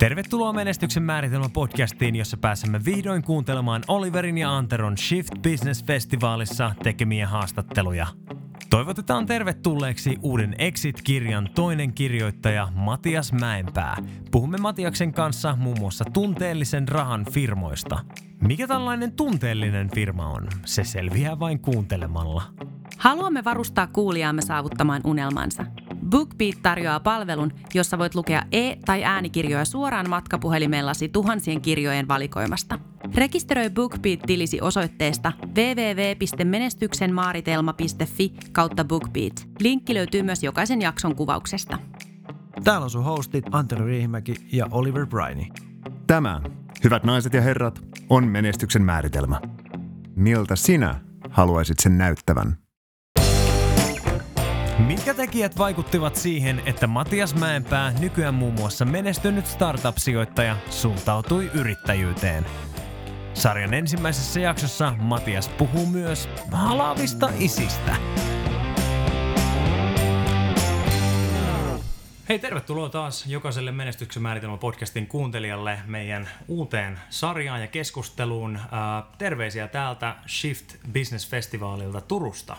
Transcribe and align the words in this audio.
Tervetuloa 0.00 0.52
Menestyksen 0.52 1.02
määritelmä 1.02 1.48
podcastiin, 1.48 2.16
jossa 2.16 2.36
pääsemme 2.36 2.80
vihdoin 2.84 3.22
kuuntelemaan 3.22 3.82
Oliverin 3.88 4.38
ja 4.38 4.56
Anteron 4.56 4.98
Shift 4.98 5.32
Business 5.42 5.84
Festivaalissa 5.84 6.74
tekemiä 6.82 7.26
haastatteluja. 7.26 8.06
Toivotetaan 8.70 9.26
tervetulleeksi 9.26 10.16
uuden 10.22 10.54
Exit-kirjan 10.58 11.48
toinen 11.54 11.92
kirjoittaja 11.92 12.68
Matias 12.74 13.32
Mäenpää. 13.32 13.96
Puhumme 14.30 14.58
Matiaksen 14.58 15.12
kanssa 15.12 15.56
muun 15.56 15.78
muassa 15.78 16.04
tunteellisen 16.12 16.88
rahan 16.88 17.26
firmoista. 17.32 17.98
Mikä 18.40 18.66
tällainen 18.66 19.12
tunteellinen 19.12 19.90
firma 19.94 20.26
on? 20.26 20.48
Se 20.66 20.84
selviää 20.84 21.38
vain 21.38 21.58
kuuntelemalla. 21.58 22.42
Haluamme 22.98 23.44
varustaa 23.44 23.86
kuulijaamme 23.86 24.42
saavuttamaan 24.42 25.00
unelmansa. 25.04 25.66
BookBeat 26.10 26.62
tarjoaa 26.62 27.00
palvelun, 27.00 27.52
jossa 27.74 27.98
voit 27.98 28.14
lukea 28.14 28.42
e- 28.52 28.76
tai 28.84 29.04
äänikirjoja 29.04 29.64
suoraan 29.64 30.08
matkapuhelimellasi 30.08 31.08
tuhansien 31.08 31.60
kirjojen 31.60 32.08
valikoimasta. 32.08 32.78
Rekisteröi 33.14 33.70
BookBeat-tilisi 33.70 34.60
osoitteesta 34.60 35.32
www.menestyksenmaaritelma.fi 35.46 38.32
kautta 38.52 38.84
BookBeat. 38.84 39.48
Linkki 39.60 39.94
löytyy 39.94 40.22
myös 40.22 40.42
jokaisen 40.42 40.82
jakson 40.82 41.16
kuvauksesta. 41.16 41.78
Täällä 42.64 42.84
on 42.84 42.90
sun 42.90 43.04
hostit 43.04 43.44
Antero 43.50 43.86
Riihimäki 43.86 44.34
ja 44.52 44.66
Oliver 44.70 45.06
Briney. 45.06 45.44
Tämä, 46.06 46.40
hyvät 46.84 47.04
naiset 47.04 47.34
ja 47.34 47.40
herrat, 47.40 47.80
on 48.08 48.28
menestyksen 48.28 48.82
määritelmä. 48.82 49.40
Miltä 50.16 50.56
sinä 50.56 51.00
haluaisit 51.30 51.78
sen 51.78 51.98
näyttävän? 51.98 52.69
Mitkä 54.86 55.14
tekijät 55.14 55.58
vaikuttivat 55.58 56.16
siihen, 56.16 56.62
että 56.66 56.86
Matias 56.86 57.34
Mäenpää, 57.34 57.92
nykyään 58.00 58.34
muun 58.34 58.54
muassa 58.54 58.84
menestynyt 58.84 59.46
startup-sijoittaja, 59.46 60.56
suuntautui 60.70 61.50
yrittäjyyteen? 61.54 62.46
Sarjan 63.34 63.74
ensimmäisessä 63.74 64.40
jaksossa 64.40 64.94
Matias 64.98 65.48
puhuu 65.48 65.86
myös 65.86 66.28
halavista 66.52 67.30
isistä. 67.38 67.96
Hei, 72.28 72.38
tervetuloa 72.38 72.88
taas 72.88 73.26
jokaiselle 73.26 73.72
Menestyksen 73.72 74.22
määritelmä 74.22 74.56
podcastin 74.56 75.06
kuuntelijalle 75.06 75.78
meidän 75.86 76.28
uuteen 76.48 76.98
sarjaan 77.08 77.60
ja 77.60 77.66
keskusteluun. 77.66 78.56
Äh, 78.56 78.64
terveisiä 79.18 79.68
täältä 79.68 80.16
Shift 80.28 80.76
Business 80.92 81.28
Festivalilta 81.28 82.00
Turusta. 82.00 82.56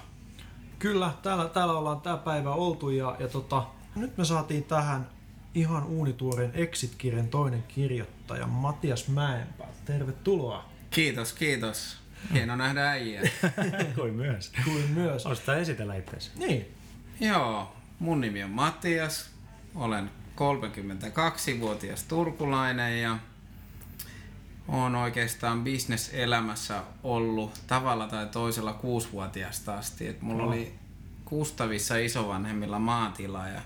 Kyllä, 0.82 1.14
täällä, 1.22 1.50
täällä 1.50 1.74
ollaan 1.74 2.02
tämä 2.02 2.18
päivä 2.18 2.52
oltu 2.54 2.90
ja, 2.90 3.16
ja 3.20 3.28
tota, 3.28 3.64
nyt 3.96 4.18
me 4.18 4.26
saatiin 4.26 4.64
tähän 4.64 5.10
ihan 5.56 5.84
uunituoreen 5.84 6.52
Exit-kirjan 6.54 7.28
toinen 7.28 7.64
kirjoittaja 7.64 8.48
Matias 8.48 9.08
Mäenpää. 9.08 9.68
Tervetuloa. 9.86 10.66
Kiitos, 10.90 11.34
kiitos. 11.34 11.98
Hieno 12.34 12.56
nähdä 12.56 12.90
äijä. 12.90 13.22
Kuin 13.96 14.14
myös. 14.14 14.52
Kuin 14.64 14.90
myös. 14.90 15.26
Ostaa 15.26 15.56
esitellä 15.56 15.96
itseäsi. 15.96 16.32
Niin, 16.36 16.66
Joo, 17.20 17.76
mun 18.00 18.22
nimi 18.22 18.44
on 18.44 18.50
Mattias. 18.50 19.30
Olen 19.76 20.10
32-vuotias 20.36 22.04
turkulainen 22.04 23.02
ja 23.02 23.18
olen 24.72 24.96
oikeastaan 24.96 25.64
bisneselämässä 25.64 26.84
ollut 27.04 27.62
tavalla 27.68 28.08
tai 28.08 28.26
toisella 28.26 28.74
kuusivuotiaasta 28.74 29.74
asti. 29.78 30.08
Et 30.08 30.22
mulla 30.22 30.44
Oh. 30.44 30.50
oli 30.50 30.74
Kustavissa 31.26 31.98
isovanhemmilla 31.98 32.80
maatila 32.80 33.48
ja 33.48 33.62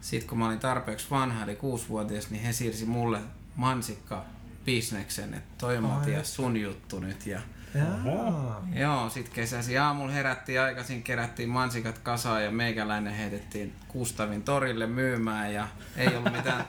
sitten 0.00 0.28
kun 0.28 0.38
mä 0.38 0.46
olin 0.46 0.58
tarpeeksi 0.58 1.06
vanha, 1.10 1.44
eli 1.44 1.56
kuusivuotias, 1.56 2.30
niin 2.30 2.42
he 2.42 2.52
siirsi 2.52 2.84
mulle 2.84 3.18
mansikka 3.56 4.24
bisneksen, 4.64 5.34
että 5.34 5.54
toi 5.58 5.76
on 5.76 5.84
Matias 5.84 6.34
sun 6.34 6.56
juttu 6.56 7.00
nyt. 7.00 7.26
Ja 7.26 7.40
Jaa. 7.74 8.62
Joo, 8.74 9.10
sit 9.10 9.28
kesäsi 9.28 9.78
aamulla 9.78 10.12
herättiin 10.12 10.60
aikaisin, 10.60 11.02
kerättiin 11.02 11.48
mansikat 11.48 11.98
kasaan 11.98 12.44
ja 12.44 12.50
meikäläinen 12.50 13.12
heitettiin 13.14 13.72
Kustavin 13.88 14.42
torille 14.42 14.86
myymään 14.86 15.54
ja 15.54 15.68
ei 15.96 16.16
ollut 16.16 16.32
mitään, 16.32 16.64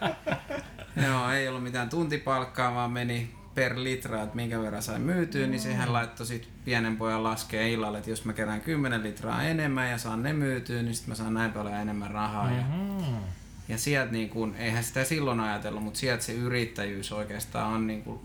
joo, 1.08 1.32
ei 1.32 1.48
ollut 1.48 1.64
mitään 1.64 1.90
tuntipalkkaa, 1.90 2.76
vaan 2.76 2.92
meni 2.92 3.36
per 3.56 3.74
litra, 3.84 4.24
että 4.24 4.36
minkä 4.36 4.62
verran 4.62 4.84
sai 4.84 5.00
myytyä, 5.00 5.48
niin 5.48 5.60
siihen 5.60 5.94
laittoi 5.94 6.26
sit 6.26 6.50
pienen 6.66 6.98
pojan 6.98 7.24
laskea 7.24 7.68
illalle, 7.68 7.98
että 7.98 8.10
jos 8.10 8.26
mä 8.26 8.34
kerään 8.34 8.62
10 8.62 9.04
litraa 9.04 9.44
enemmän 9.44 9.90
ja 9.92 9.98
saan 9.98 10.24
ne 10.24 10.34
myytyä, 10.34 10.82
niin 10.82 10.96
sit 10.96 11.08
mä 11.08 11.16
saan 11.16 11.34
näin 11.34 11.52
paljon 11.52 11.74
enemmän 11.76 12.12
rahaa. 12.12 12.52
Ja, 12.52 12.64
ja 13.68 13.78
sieltä 13.78 14.12
niin 14.12 14.30
kun, 14.30 14.56
eihän 14.56 14.84
sitä 14.84 15.04
silloin 15.04 15.40
ajatellut, 15.40 15.84
mutta 15.84 16.00
sieltä 16.00 16.24
se 16.24 16.34
yrittäjyys 16.34 17.12
oikeastaan 17.12 17.74
on 17.74 17.88
niin 17.88 18.04
kun 18.04 18.22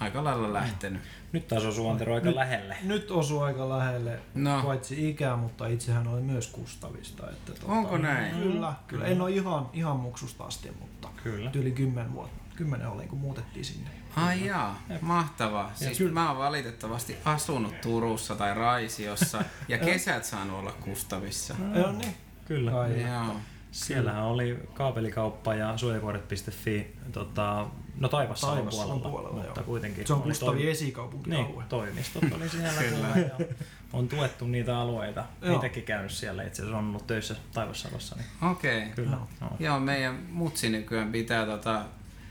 aika 0.00 0.24
lailla 0.24 0.52
lähtenyt. 0.52 1.02
Nyt 1.32 1.48
taas 1.48 1.64
osuu 1.64 1.88
Antero 1.90 2.14
aika 2.14 2.34
lähelle. 2.34 2.76
Nyt 2.82 3.10
osuu 3.10 3.40
aika 3.40 3.68
lähelle, 3.68 4.20
No. 4.34 4.62
paitsi 4.62 5.10
ikää, 5.10 5.36
mutta 5.36 5.66
itsehän 5.66 6.06
oli 6.08 6.20
myös 6.20 6.46
Kustavista. 6.46 7.30
Että 7.30 7.52
tota, 7.52 7.72
Onko 7.72 7.98
näin? 7.98 8.36
Kyllä, 8.36 8.72
kyllä. 8.86 9.04
En 9.06 9.20
ole 9.20 9.30
ihan, 9.30 9.66
ihan 9.72 9.96
muksusta 9.96 10.44
asti, 10.44 10.70
mutta 10.80 11.08
Kyllä. 11.22 11.50
yli 11.54 11.70
kymmen 11.70 12.12
vuotta. 12.12 12.38
Kymmenen 12.56 12.88
olin, 12.88 13.08
kun 13.08 13.18
muutettiin 13.18 13.64
sinne. 13.64 13.90
Ai 14.26 14.46
jaa, 14.46 14.82
mahtavaa. 15.00 15.70
Siis 15.74 16.00
mä 16.12 16.28
oon 16.28 16.38
valitettavasti 16.38 17.16
asunut 17.24 17.80
Turussa 17.80 18.34
tai 18.34 18.54
Raisiossa 18.54 19.44
ja 19.68 19.78
kesät 19.78 20.24
saanut 20.24 20.58
olla 20.58 20.72
Kustavissa. 20.72 21.54
Joo 21.74 21.92
niin. 21.92 22.14
Kyllä. 22.44 22.80
Ai, 22.80 23.02
Joo. 23.02 23.36
Siellähän 23.72 24.22
oli 24.24 24.58
kaapelikauppa 24.74 25.54
ja 25.54 25.76
suojakuoret.fi, 25.76 26.96
tota, 27.12 27.66
no 28.00 28.08
Taivassalon, 28.08 28.56
Taivassalon 28.56 29.00
puolella, 29.00 29.10
puolella, 29.28 29.44
mutta 29.44 29.60
joo. 29.60 29.66
kuitenkin. 29.66 30.06
Se 30.06 30.12
on 30.12 30.22
Kustavin 30.22 30.54
toimi- 30.62 30.70
esikaupunkialue. 30.70 31.46
Niin, 31.48 31.68
toimistot 31.68 32.22
oli 32.36 32.48
siellä 32.58 32.82
Kyllä. 32.82 33.06
kyllä. 33.14 33.26
ja 33.38 33.46
on 33.92 34.08
tuettu 34.08 34.46
niitä 34.46 34.78
alueita. 34.78 35.24
Joo. 35.42 35.54
Itsekin 35.54 35.82
käynyt 35.82 36.10
siellä, 36.12 36.42
itse 36.42 36.62
asiassa 36.62 36.78
on 36.78 36.88
ollut 36.88 37.06
töissä 37.06 37.36
Taivassalossa. 37.52 38.16
Niin 38.16 38.50
Okei. 38.50 38.78
Okay. 38.82 38.90
kyllä. 38.94 39.16
Joo. 39.40 39.50
Joo, 39.58 39.80
meidän 39.80 40.18
mutsi 40.30 40.68
nykyään 40.70 41.12
pitää 41.12 41.46
tota, 41.46 41.84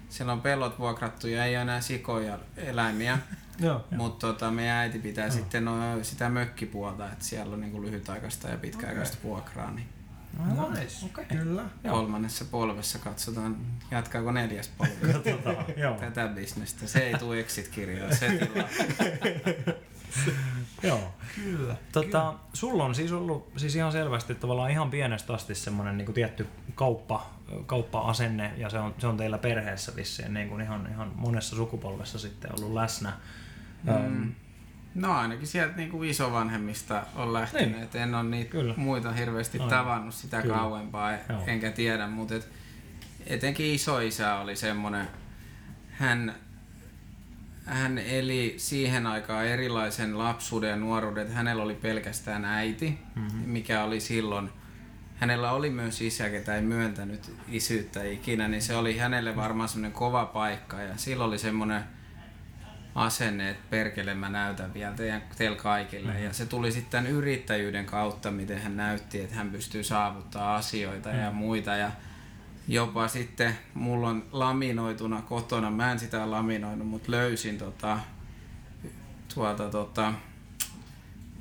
siellä 0.09 0.33
on 0.33 0.41
pellot 0.41 0.79
vuokrattu 0.79 1.27
ja 1.27 1.45
ei 1.45 1.55
ole 1.55 1.61
enää 1.61 1.81
sikoja 1.81 2.39
eläimiä. 2.57 3.19
Joo. 3.59 3.85
Mutta 3.91 4.27
tota, 4.27 4.51
meidän 4.51 4.77
äiti 4.77 4.99
pitää 4.99 5.29
sitten 5.29 5.65
no, 5.65 6.03
sitä 6.03 6.29
mökkipuolta, 6.29 7.11
että 7.11 7.25
siellä 7.25 7.53
on 7.53 7.61
niinku 7.61 7.81
lyhytaikaista 7.81 8.49
ja 8.49 8.57
pitkäaikaista 8.57 9.17
vuokraa. 9.23 9.71
Niin 9.71 9.87
Nice. 10.79 11.05
Okay. 11.05 11.25
Kyllä. 11.25 11.63
kolmannessa 11.89 12.45
polvessa 12.45 12.99
katsotaan, 12.99 13.57
jatkaako 13.91 14.31
neljäs 14.31 14.71
polvi 14.77 15.13
Tota, 15.13 15.55
joo. 15.77 15.95
tätä 15.95 16.27
bisnestä. 16.27 16.87
Se 16.87 16.99
ei 16.99 17.13
tule 17.13 17.39
exit-kirjaa, 17.39 18.15
se 18.15 18.27
tilaa. 18.29 18.69
Tota, 22.03 22.33
sulla 22.53 22.83
on 22.85 22.95
siis 22.95 23.11
ollut 23.11 23.51
siis 23.57 23.75
ihan 23.75 23.91
selvästi 23.91 24.35
tavallaan 24.35 24.71
ihan 24.71 24.89
pienestä 24.89 25.33
asti 25.33 25.55
semmoinen 25.55 25.97
niin 25.97 26.13
tietty 26.13 26.47
kauppa, 26.75 27.29
kauppa-asenne 27.65 28.51
ja 28.57 28.69
se 28.69 28.79
on, 28.79 28.95
se 28.97 29.07
on 29.07 29.17
teillä 29.17 29.37
perheessä 29.37 29.95
vissiin 29.95 30.33
niin 30.33 30.49
kuin 30.49 30.61
ihan, 30.61 30.87
ihan 30.91 31.11
monessa 31.15 31.55
sukupolvessa 31.55 32.19
sitten 32.19 32.51
ollut 32.59 32.73
läsnä. 32.73 33.13
Mm. 33.83 34.33
No 34.95 35.11
ainakin 35.17 35.47
sieltä 35.47 35.75
niinku 35.77 36.03
isovanhemmista 36.03 37.03
on 37.15 37.33
lähtenyt, 37.33 37.71
Niin. 37.77 37.89
niin. 37.93 38.03
en 38.03 38.15
ole 38.15 38.23
niitä 38.23 38.51
Kyllä. 38.51 38.73
muita 38.77 39.11
hirveästi 39.11 39.57
Aivan. 39.57 39.69
tavannut 39.69 40.13
sitä 40.13 40.41
Kyllä. 40.41 40.55
kauempaa, 40.55 41.13
e- 41.13 41.19
Joo. 41.29 41.43
enkä 41.47 41.71
tiedä, 41.71 42.07
mutta 42.07 42.35
et, 42.35 42.49
etenkin 43.27 43.65
isoisä 43.65 44.35
oli 44.35 44.55
semmoinen, 44.55 45.07
hän, 45.91 46.35
hän 47.67 47.97
eli 47.97 48.53
siihen 48.57 49.07
aikaan 49.07 49.45
erilaisen 49.45 50.17
lapsuuden 50.17 50.69
ja 50.69 50.75
nuoruuden, 50.75 51.23
että 51.23 51.35
hänellä 51.35 51.63
oli 51.63 51.75
pelkästään 51.75 52.45
äiti, 52.45 52.99
mm-hmm. 53.15 53.39
mikä 53.39 53.83
oli 53.83 53.99
silloin, 53.99 54.49
hänellä 55.15 55.51
oli 55.51 55.69
myös 55.69 56.01
isä, 56.01 56.29
ketä 56.29 56.55
ei 56.55 56.61
myöntänyt 56.61 57.33
isyyttä 57.47 58.03
ikinä, 58.03 58.47
niin 58.47 58.61
se 58.61 58.75
oli 58.75 58.97
hänelle 58.97 59.35
varmaan 59.35 59.69
semmoinen 59.69 59.91
kova 59.91 60.25
paikka 60.25 60.81
ja 60.81 60.97
silloin 60.97 61.27
oli 61.27 61.37
semmoinen 61.37 61.83
asenne, 62.95 63.49
että 63.49 63.63
perkele 63.69 64.13
mä 64.13 64.29
näytän 64.29 64.73
vielä 64.73 64.93
teidän, 64.93 65.23
teille 65.37 65.57
kaikille. 65.57 66.13
Mm. 66.13 66.23
Ja 66.23 66.33
se 66.33 66.45
tuli 66.45 66.71
sitten 66.71 67.07
yrittäjyyden 67.07 67.85
kautta, 67.85 68.31
miten 68.31 68.61
hän 68.61 68.77
näytti, 68.77 69.21
että 69.21 69.35
hän 69.35 69.51
pystyy 69.51 69.83
saavuttaa 69.83 70.55
asioita 70.55 71.09
mm. 71.09 71.19
ja 71.19 71.31
muita. 71.31 71.75
Ja 71.75 71.91
jopa 72.67 73.07
sitten 73.07 73.57
mulla 73.73 74.09
on 74.09 74.23
laminoituna 74.31 75.21
kotona, 75.21 75.71
mä 75.71 75.91
en 75.91 75.99
sitä 75.99 76.31
laminoinut, 76.31 76.87
mutta 76.87 77.11
löysin 77.11 77.57
tota, 77.57 77.99
tuolta 79.33 79.69
tota, 79.69 80.13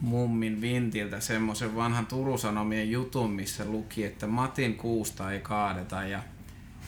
mummin 0.00 0.60
vintiltä 0.60 1.20
semmoisen 1.20 1.76
vanhan 1.76 2.06
Turun 2.06 2.38
Sanomien 2.38 2.90
jutun, 2.90 3.30
missä 3.30 3.64
luki, 3.64 4.04
että 4.04 4.26
Matin 4.26 4.76
kuusta 4.76 5.32
ei 5.32 5.40
kaadeta 5.40 6.02
ja 6.02 6.22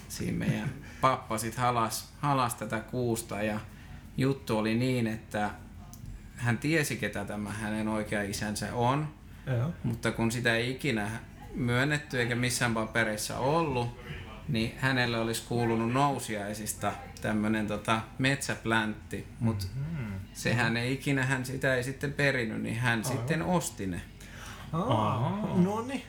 siinä 0.08 0.38
meidän 0.38 0.70
pappa 1.00 1.38
sit 1.38 1.54
halas, 1.54 2.12
halas 2.20 2.54
tätä 2.54 2.80
kuusta 2.80 3.42
ja 3.42 3.60
juttu 4.16 4.58
oli 4.58 4.74
niin, 4.74 5.06
että 5.06 5.50
hän 6.36 6.58
tiesi 6.58 6.96
ketä 6.96 7.24
tämä 7.24 7.50
hänen 7.50 7.88
oikea 7.88 8.22
isänsä 8.22 8.74
on, 8.74 9.08
Joo. 9.46 9.72
mutta 9.84 10.12
kun 10.12 10.32
sitä 10.32 10.54
ei 10.54 10.70
ikinä 10.70 11.10
myönnetty 11.54 12.20
eikä 12.20 12.34
missään 12.34 12.74
papereissa 12.74 13.38
ollut, 13.38 13.98
niin 14.48 14.74
hänelle 14.78 15.18
olisi 15.18 15.42
kuulunut 15.48 15.92
nousiaisista 15.92 16.92
tämmönen 17.20 17.66
tota 17.66 18.00
metsäpläntti, 18.18 19.26
mutta 19.40 19.66
mm-hmm. 19.74 20.14
sehän 20.32 20.76
ei 20.76 20.92
ikinä, 20.92 21.24
hän 21.24 21.46
sitä 21.46 21.74
ei 21.74 21.84
sitten 21.84 22.12
perinyt, 22.12 22.62
niin 22.62 22.76
hän 22.76 22.98
Aivan. 22.98 23.12
sitten 23.18 23.42
osti 23.42 23.86
ne. 23.86 24.00
no 25.64 25.82
niin. 25.82 26.02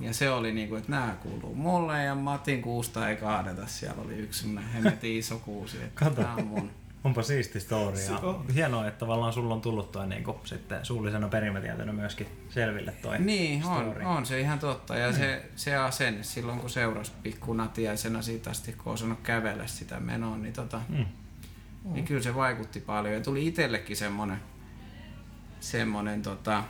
Ja 0.00 0.12
se 0.12 0.30
oli 0.30 0.52
niinku, 0.52 0.74
että 0.74 0.90
nämä 0.90 1.16
kuuluu 1.22 1.54
mulle 1.54 2.04
ja 2.04 2.14
Matin 2.14 2.62
kuusta 2.62 3.08
ei 3.08 3.16
kaadeta. 3.16 3.66
Siellä 3.66 4.02
oli 4.02 4.14
yksi 4.14 4.40
semmoinen 4.40 4.70
hemmetin 4.72 5.18
iso 5.18 5.38
kuusi, 5.38 5.76
että 5.76 6.04
Kato. 6.04 6.22
on 6.36 6.46
mun. 6.46 6.70
Onpa 7.04 7.22
siisti 7.22 7.60
story. 7.60 7.98
Ja 8.00 8.20
hienoa, 8.54 8.86
että 8.86 8.98
tavallaan 8.98 9.32
sulla 9.32 9.54
on 9.54 9.60
tullut 9.60 9.92
toi 9.92 10.06
niin 10.06 10.24
kuin, 10.24 10.36
sitten 10.44 10.84
suullisena 10.86 11.28
perimätietona 11.28 11.92
myöskin 11.92 12.26
selville 12.48 12.92
toi 12.92 13.18
Niin, 13.18 13.62
story. 13.62 14.00
on, 14.00 14.06
on 14.06 14.26
se 14.26 14.40
ihan 14.40 14.58
totta. 14.58 14.96
Ja 14.96 15.06
niin. 15.06 15.16
se, 15.16 15.42
se 15.56 15.76
asenne 15.76 16.22
silloin, 16.22 16.60
kun 16.60 16.70
seurasi 16.70 17.12
pikku 17.22 17.52
natiaisena 17.52 18.22
siitä 18.22 18.50
asti, 18.50 18.72
kun 18.72 18.92
osannut 18.92 19.18
kävellä 19.22 19.66
sitä 19.66 20.00
menoa, 20.00 20.36
niin, 20.36 20.52
tota, 20.52 20.80
mm. 20.88 21.06
niin 21.84 22.04
kyllä 22.04 22.22
se 22.22 22.34
vaikutti 22.34 22.80
paljon. 22.80 23.14
Ja 23.14 23.20
tuli 23.20 23.46
itsellekin 23.46 23.96
semmonen, 23.96 24.38
semmonen 25.60 26.22
tota, 26.22 26.64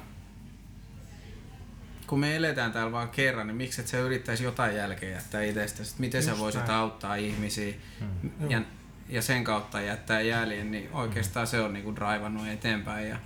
kun 2.07 2.21
me 2.21 2.37
eletään 2.37 2.73
täällä 2.73 2.93
vaan 2.93 3.09
kerran, 3.09 3.47
niin 3.47 3.57
miksi 3.57 3.81
et 3.81 3.87
sä 3.89 3.99
yrittäisi 3.99 4.45
jotain 4.45 4.77
jälkeen 4.77 5.13
jättää 5.13 5.43
itsestäsi? 5.43 5.95
Miten 5.99 6.19
Just 6.19 6.31
sä 6.31 6.39
voisit 6.39 6.61
näin. 6.61 6.73
auttaa 6.73 7.15
ihmisiä? 7.17 7.75
Mm. 8.01 8.51
Ja 8.51 8.63
ja 9.08 9.22
sen 9.22 9.44
kautta 9.44 9.81
jättää 9.81 10.20
jäljen, 10.20 10.70
niin 10.70 10.88
oikeastaan 10.93 11.46
se 11.46 11.60
on 11.60 11.72
niinku 11.72 11.96
draivannut 11.96 12.49
eteenpäin. 12.49 13.08
Ja 13.08 13.16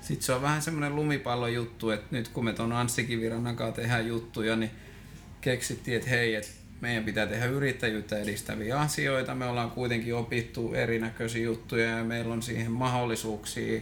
sitten 0.00 0.22
se 0.26 0.32
on 0.32 0.42
vähän 0.42 0.62
semmoinen 0.62 0.96
lumipallon 0.96 1.54
juttu, 1.54 1.90
että 1.90 2.06
nyt 2.10 2.28
kun 2.28 2.44
me 2.44 2.52
tuon 2.52 2.72
Anssi 2.72 3.04
Kivirannan 3.04 3.56
kanssa 3.56 3.82
tehdään 3.82 4.06
juttuja, 4.06 4.56
niin 4.56 4.70
keksittiin, 5.40 5.96
että 5.96 6.10
hei, 6.10 6.34
että 6.34 6.50
meidän 6.80 7.04
pitää 7.04 7.26
tehdä 7.26 7.46
yrittäjyyttä 7.46 8.18
edistäviä 8.18 8.80
asioita. 8.80 9.34
Me 9.34 9.46
ollaan 9.46 9.70
kuitenkin 9.70 10.14
opittu 10.14 10.74
erinäköisiä 10.74 11.42
juttuja 11.42 11.86
ja 11.86 12.04
meillä 12.04 12.32
on 12.32 12.42
siihen 12.42 12.72
mahdollisuuksia. 12.72 13.80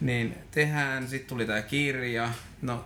Niin 0.00 0.34
tehdään, 0.50 1.08
sitten 1.08 1.28
tuli 1.28 1.46
tämä 1.46 1.62
kirja. 1.62 2.30
No 2.62 2.84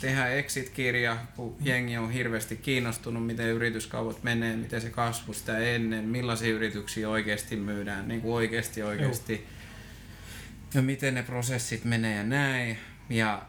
tehdään 0.00 0.32
exit-kirja, 0.32 1.16
kun 1.36 1.56
jengi 1.60 1.96
on 1.96 2.10
hirveästi 2.10 2.56
kiinnostunut, 2.56 3.26
miten 3.26 3.46
yrityskaupat 3.46 4.22
menee, 4.22 4.56
miten 4.56 4.80
se 4.80 4.90
kasvu 4.90 5.32
sitä 5.32 5.58
ennen, 5.58 6.04
millaisia 6.04 6.54
yrityksiä 6.54 7.08
oikeasti 7.08 7.56
myydään, 7.56 8.08
niin 8.08 8.20
kuin 8.20 8.34
oikeasti 8.34 8.82
oikeasti. 8.82 9.46
Ja 10.74 10.82
miten 10.82 11.14
ne 11.14 11.22
prosessit 11.22 11.84
menee 11.84 12.16
ja 12.16 12.24
näin. 12.24 12.78
Ja, 13.10 13.42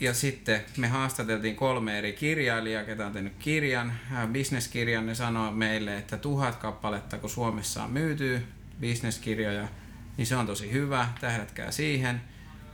ja 0.00 0.14
sitten 0.14 0.60
me 0.76 0.88
haastateltiin 0.88 1.56
kolme 1.56 1.98
eri 1.98 2.12
kirjailijaa, 2.12 2.84
ketä 2.84 3.06
on 3.06 3.12
tehnyt 3.12 3.32
kirjan, 3.38 3.92
äh, 4.12 4.28
bisneskirjan. 4.28 5.06
Ne 5.06 5.14
sanoi 5.14 5.52
meille, 5.52 5.96
että 5.96 6.18
tuhat 6.18 6.56
kappaletta, 6.56 7.18
kun 7.18 7.30
Suomessa 7.30 7.84
on 7.84 7.90
myyty 7.90 8.42
bisneskirjoja, 8.80 9.68
niin 10.16 10.26
se 10.26 10.36
on 10.36 10.46
tosi 10.46 10.72
hyvä, 10.72 11.08
tähdätkää 11.20 11.70
siihen. 11.70 12.20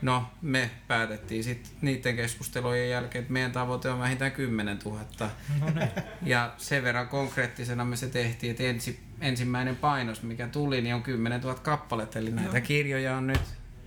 No, 0.07 0.25
me 0.43 0.71
päätettiin 0.89 1.45
sitten 1.45 1.73
niiden 1.81 2.17
keskustelujen 2.17 2.91
jälkeen, 2.91 3.23
että 3.23 3.33
meidän 3.33 3.53
tavoite 3.53 3.91
on 3.91 3.99
vähintään 3.99 4.33
10 4.33 4.79
000. 4.85 5.01
No 5.61 5.67
niin. 5.75 5.91
Ja 6.23 6.55
sen 6.57 6.83
verran 6.83 7.09
konkreettisena 7.09 7.85
me 7.85 7.97
se 7.97 8.09
tehtiin, 8.09 8.51
että 8.51 8.63
ensi, 8.63 9.01
ensimmäinen 9.21 9.77
painos, 9.77 10.23
mikä 10.23 10.49
tuli, 10.49 10.81
niin 10.81 10.95
on 10.95 11.03
10 11.03 11.41
000 11.41 11.55
kappaletta. 11.55 12.19
Eli 12.19 12.31
näitä 12.31 12.59
no. 12.59 12.65
kirjoja 12.65 13.17
on 13.17 13.27
nyt 13.27 13.41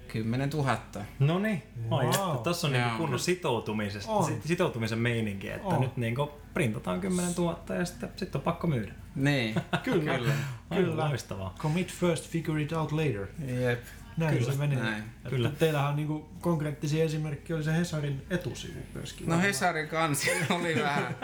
10 0.07 0.50
000. 0.50 0.77
No 1.19 1.39
niin, 1.39 1.63
wow. 1.89 2.38
Tuossa 2.44 2.68
on 2.68 2.74
niinku 2.74 2.98
kunnon 2.98 3.19
sitoutumisen, 3.19 4.01
on. 4.07 4.42
sitoutumisen 4.45 5.00
meininki, 5.00 5.50
että 5.50 5.68
on. 5.68 5.81
nyt 5.81 5.98
niinku 5.98 6.31
printataan 6.54 7.01
10 7.01 7.33
000 7.38 7.75
ja 7.75 7.86
sitten 7.86 8.10
sit 8.16 8.36
on 8.36 8.42
pakko 8.42 8.68
myydä. 8.68 8.92
Niin, 9.16 9.56
kyllä. 9.83 10.18
kyllä. 10.18 10.33
kyllä. 10.75 11.10
Loistavaa. 11.10 11.56
Commit 11.60 11.94
first, 11.94 12.30
figure 12.30 12.62
it 12.62 12.71
out 12.71 12.92
later. 12.92 13.27
Jep. 13.48 13.80
Näin 14.19 14.38
Kyllä. 14.38 14.51
se 14.51 14.57
meni. 14.57 14.75
Näin. 14.75 15.04
Kyllä. 15.30 15.51
Teillähän 15.60 15.89
on 15.89 15.95
niinku 15.95 16.30
konkreettisia 16.42 17.04
esimerkkejä 17.04 17.57
oli 17.57 17.63
se 17.63 17.74
Hesarin 17.74 18.25
etusivu 18.30 18.80
myöskin. 18.94 19.30
No 19.30 19.39
Hesarin 19.42 19.88
kansi 19.88 20.31
oli 20.50 20.75
vähän 20.81 21.16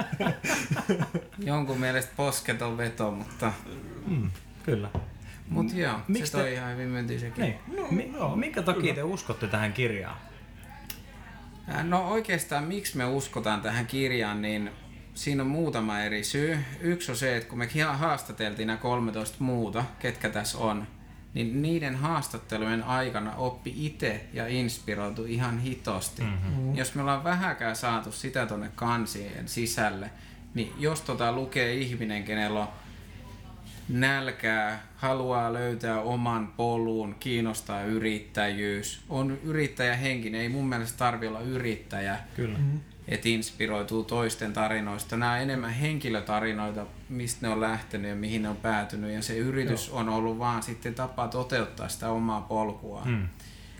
jonkun 1.52 1.80
mielestä 1.80 2.12
posketon 2.16 2.78
veto, 2.78 3.12
mutta... 3.12 3.54
Mm, 4.08 4.32
kyllä. 4.64 4.90
Mut 5.48 5.74
joo, 5.74 6.00
Miks 6.08 6.32
se 6.32 6.38
toi 6.38 6.44
te... 6.44 6.54
ihan 6.54 6.74
hyvin 6.74 6.88
mentiin 6.88 7.20
sekin. 7.20 7.42
Niin. 7.42 7.56
No, 7.78 7.88
Mi- 7.92 8.12
no, 8.18 8.36
minkä 8.36 8.62
takia 8.62 8.82
kyllä. 8.82 8.96
te 8.96 9.04
uskotte 9.04 9.48
tähän 9.48 9.74
kirjaan? 9.74 10.18
No 11.84 12.08
oikeastaan 12.08 12.64
miksi 12.64 12.98
me 12.98 13.06
uskotaan 13.06 13.62
tähän 13.62 13.88
kirjaan, 13.88 14.42
niin 14.42 14.72
siinä 15.14 15.44
on 15.44 15.50
muutama 15.50 16.00
eri 16.00 16.24
syy. 16.24 16.58
Yksi 16.80 17.12
on 17.12 17.18
se, 17.18 17.38
että 17.38 17.50
kun 17.50 17.58
me 17.58 17.68
haastateltiin 17.94 18.68
nämä 18.68 18.78
13 18.78 19.36
muuta, 19.40 19.84
ketkä 20.00 20.30
tässä 20.30 20.58
on, 20.58 20.88
niin 21.36 21.62
niiden 21.62 21.96
haastattelujen 21.96 22.84
aikana 22.84 23.36
oppi 23.36 23.74
itse 23.78 24.26
ja 24.34 24.48
inspiroitu 24.48 25.26
ihan 25.26 25.60
hitosti. 25.60 26.22
Mm-hmm. 26.22 26.76
Jos 26.76 26.96
me 26.96 27.02
ollaan 27.02 27.24
vähäkään 27.24 27.76
saatu 27.76 28.12
sitä 28.12 28.46
tuonne 28.46 28.72
kansien 28.76 29.48
sisälle, 29.48 30.10
niin 30.54 30.74
jos 30.80 31.02
tota 31.02 31.32
lukee 31.32 31.74
ihminen, 31.74 32.24
kenellä 32.24 32.60
on 32.60 32.68
nälkää, 33.90 34.84
haluaa 34.96 35.54
löytää 35.54 36.02
oman 36.02 36.48
polun, 36.48 37.16
kiinnostaa 37.20 37.84
yrittäjyys, 37.84 39.02
on 39.10 39.38
yrittäjähenkinen, 39.44 40.42
ei 40.42 40.50
mun 40.50 40.70
mielestä 40.70 40.98
tarvi 40.98 41.28
olla 41.28 41.42
yrittäjä. 41.42 42.18
Kyllä. 42.36 42.58
Mm-hmm 42.58 42.95
että 43.08 43.30
inspiroituu 43.30 44.04
toisten 44.04 44.54
tarinoista. 44.54 45.18
Nämä 45.18 45.32
on 45.32 45.40
enemmän 45.40 45.74
henkilötarinoita, 45.74 46.86
mistä 47.10 47.48
ne 47.48 47.54
on 47.54 47.62
lähtenyt 47.62 48.10
ja 48.10 48.16
mihin 48.16 48.42
ne 48.42 48.50
on 48.50 48.56
päätynyt. 48.56 49.12
Ja 49.12 49.22
se 49.22 49.38
yritys 49.38 49.88
Joo. 49.88 49.98
on 49.98 50.10
ollut 50.10 50.40
vaan 50.40 50.64
sitten 50.64 50.96
tapa 50.96 51.28
toteuttaa 51.28 51.90
sitä 51.90 52.10
omaa 52.10 52.42
polkua. 52.42 53.02
Hmm. 53.02 53.28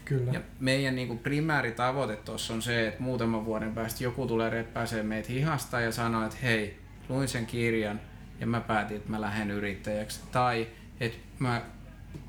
Kyllä. 0.04 0.32
Ja 0.32 0.40
meidän 0.60 0.94
niin 0.94 1.08
kuin 1.08 1.18
primääri 1.18 1.72
tavoite 1.72 2.16
tuossa 2.16 2.54
on 2.54 2.62
se, 2.62 2.88
että 2.88 3.02
muutaman 3.02 3.44
vuoden 3.44 3.74
päästä 3.74 4.04
joku 4.04 4.26
tulee 4.26 4.50
reppäisee 4.50 5.02
meitä 5.02 5.32
hihasta 5.32 5.80
ja 5.80 5.92
sanoo, 5.92 6.26
että 6.26 6.38
hei, 6.42 6.78
luin 7.08 7.28
sen 7.28 7.46
kirjan 7.46 8.00
ja 8.40 8.46
mä 8.46 8.60
päätin, 8.60 8.96
että 8.96 9.10
mä 9.10 9.20
lähden 9.20 9.50
yrittäjäksi. 9.50 10.20
Tai 10.32 10.66
että 11.00 11.18
mä, 11.38 11.62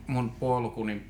mun 0.08 0.32
polkuni, 0.32 1.02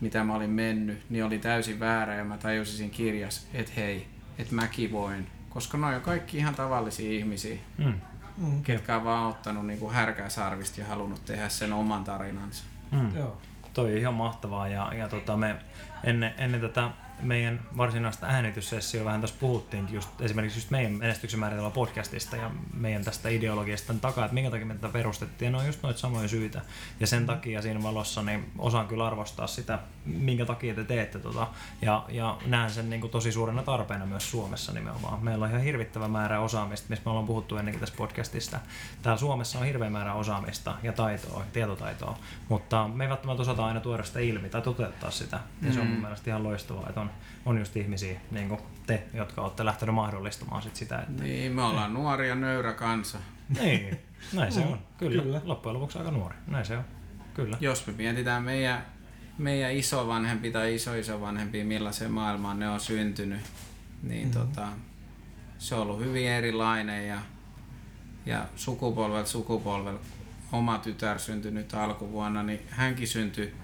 mitä 0.00 0.24
mä 0.24 0.34
olin 0.34 0.50
mennyt, 0.50 0.98
niin 1.10 1.24
oli 1.24 1.38
täysin 1.38 1.80
väärä 1.80 2.14
ja 2.14 2.24
mä 2.24 2.38
tajusin 2.38 2.76
siinä 2.76 2.94
kirjassa, 2.94 3.48
että 3.54 3.72
hei, 3.76 4.06
että 4.38 4.54
mäkin 4.54 4.92
voin. 4.92 5.26
Koska 5.50 5.78
ne 5.78 5.86
on 5.86 6.00
kaikki 6.00 6.36
ihan 6.36 6.54
tavallisia 6.54 7.12
ihmisiä, 7.12 7.58
mm. 7.78 7.94
Mm. 8.36 8.62
ketkä 8.62 8.96
on 8.96 9.04
vaan 9.04 9.26
ottanut 9.26 9.66
niin 9.66 9.90
härkää 9.90 10.28
sarvista 10.28 10.80
ja 10.80 10.86
halunnut 10.86 11.24
tehdä 11.24 11.48
sen 11.48 11.72
oman 11.72 12.04
tarinansa. 12.04 12.64
Mm. 12.90 13.16
Joo. 13.16 13.36
Toi 13.74 13.92
on 13.92 13.98
ihan 13.98 14.14
mahtavaa 14.14 14.68
ja, 14.68 14.94
ja 14.94 15.08
tota 15.08 15.36
me 15.36 15.56
ennen, 16.04 16.34
ennen 16.38 16.60
tätä 16.60 16.90
meidän 17.24 17.60
varsinaista 17.76 18.26
äänityssessioa 18.26 19.04
vähän 19.04 19.20
tässä 19.20 19.36
puhuttiin 19.40 19.92
just 19.92 20.20
esimerkiksi 20.20 20.58
just 20.58 20.70
meidän 20.70 20.92
menestyksen 20.92 21.40
määritelmä 21.40 21.70
podcastista 21.70 22.36
ja 22.36 22.50
meidän 22.74 23.04
tästä 23.04 23.28
ideologiasta 23.28 23.94
takaa, 23.94 24.24
että 24.24 24.34
minkä 24.34 24.50
takia 24.50 24.66
me 24.66 24.74
tätä 24.74 24.88
perustettiin. 24.88 25.52
Ne 25.52 25.58
on 25.58 25.66
just 25.66 25.82
noita 25.82 26.00
samoja 26.00 26.28
syitä. 26.28 26.60
Ja 27.00 27.06
sen 27.06 27.26
takia 27.26 27.62
siinä 27.62 27.82
valossa 27.82 28.22
niin 28.22 28.52
osaan 28.58 28.88
kyllä 28.88 29.06
arvostaa 29.06 29.46
sitä, 29.46 29.78
minkä 30.04 30.46
takia 30.46 30.74
te 30.74 30.84
teette 30.84 31.18
tota. 31.18 31.46
Ja, 31.82 32.04
ja 32.08 32.38
näen 32.46 32.70
sen 32.70 32.90
niin 32.90 33.00
kuin 33.00 33.10
tosi 33.10 33.32
suurena 33.32 33.62
tarpeena 33.62 34.06
myös 34.06 34.30
Suomessa 34.30 34.72
nimenomaan. 34.72 35.24
Meillä 35.24 35.44
on 35.44 35.50
ihan 35.50 35.62
hirvittävä 35.62 36.08
määrä 36.08 36.40
osaamista, 36.40 36.86
mistä 36.88 37.04
me 37.04 37.10
ollaan 37.10 37.26
puhuttu 37.26 37.56
ennenkin 37.56 37.80
tässä 37.80 37.94
podcastista. 37.98 38.58
Täällä 39.02 39.18
Suomessa 39.18 39.58
on 39.58 39.64
hirveä 39.64 39.90
määrä 39.90 40.14
osaamista 40.14 40.74
ja 40.82 40.92
taitoa, 40.92 41.44
tietotaitoa, 41.52 42.18
mutta 42.48 42.88
me 42.88 43.04
ei 43.04 43.10
välttämättä 43.10 43.42
osata 43.42 43.66
aina 43.66 43.80
tuoda 43.80 44.04
sitä 44.04 44.20
ilmi 44.20 44.48
tai 44.48 44.62
toteuttaa 44.62 45.10
sitä. 45.10 45.40
Ja 45.62 45.72
se 45.72 45.80
on 45.80 45.86
mun 45.86 45.96
mm. 45.96 46.02
mielestä 46.02 46.30
ihan 46.30 46.42
loistavaa, 46.42 46.88
että 46.88 47.00
on, 47.00 47.10
on 47.46 47.58
just 47.58 47.76
ihmisiä, 47.76 48.20
niin 48.30 48.48
kuin 48.48 48.60
te, 48.86 49.02
jotka 49.14 49.42
olette 49.42 49.64
lähteneet 49.64 49.94
mahdollistamaan 49.94 50.62
sit 50.62 50.76
sitä. 50.76 50.98
Että... 50.98 51.22
Niin, 51.22 51.52
me 51.52 51.62
ollaan 51.62 51.94
niin. 51.94 52.02
nuori 52.02 52.28
ja 52.28 52.34
nöyrä 52.34 52.72
kansa. 52.72 53.18
Niin, 53.60 53.98
näin 54.32 54.52
se 54.52 54.60
on. 54.60 54.78
Kyllä. 54.98 55.22
Kyllä. 55.22 55.40
Loppujen 55.44 55.74
lopuksi 55.74 55.98
aika 55.98 56.10
nuori. 56.10 56.34
Näin 56.46 56.66
se 56.66 56.76
on. 56.76 56.84
Kyllä. 57.34 57.56
Jos 57.60 57.86
me 57.86 57.92
mietitään 57.92 58.42
meidän, 58.42 58.86
meidän 59.38 59.72
isovanhempi 59.72 60.50
tai 60.50 60.74
isoisovanhempi, 60.74 61.64
millaiseen 61.64 62.10
maailmaan 62.10 62.58
ne 62.58 62.68
on 62.68 62.80
syntynyt, 62.80 63.40
niin 64.02 64.28
mm-hmm. 64.28 64.40
tota, 64.40 64.68
se 65.58 65.74
on 65.74 65.82
ollut 65.82 66.00
hyvin 66.00 66.28
erilainen 66.28 67.08
ja, 67.08 67.18
ja 68.26 68.44
sukupolvelta 68.56 69.28
sukupolvelta 69.28 70.04
oma 70.52 70.78
tytär 70.78 71.18
syntynyt 71.18 71.74
alkuvuonna, 71.74 72.42
niin 72.42 72.60
hänkin 72.70 73.08
syntyi 73.08 73.54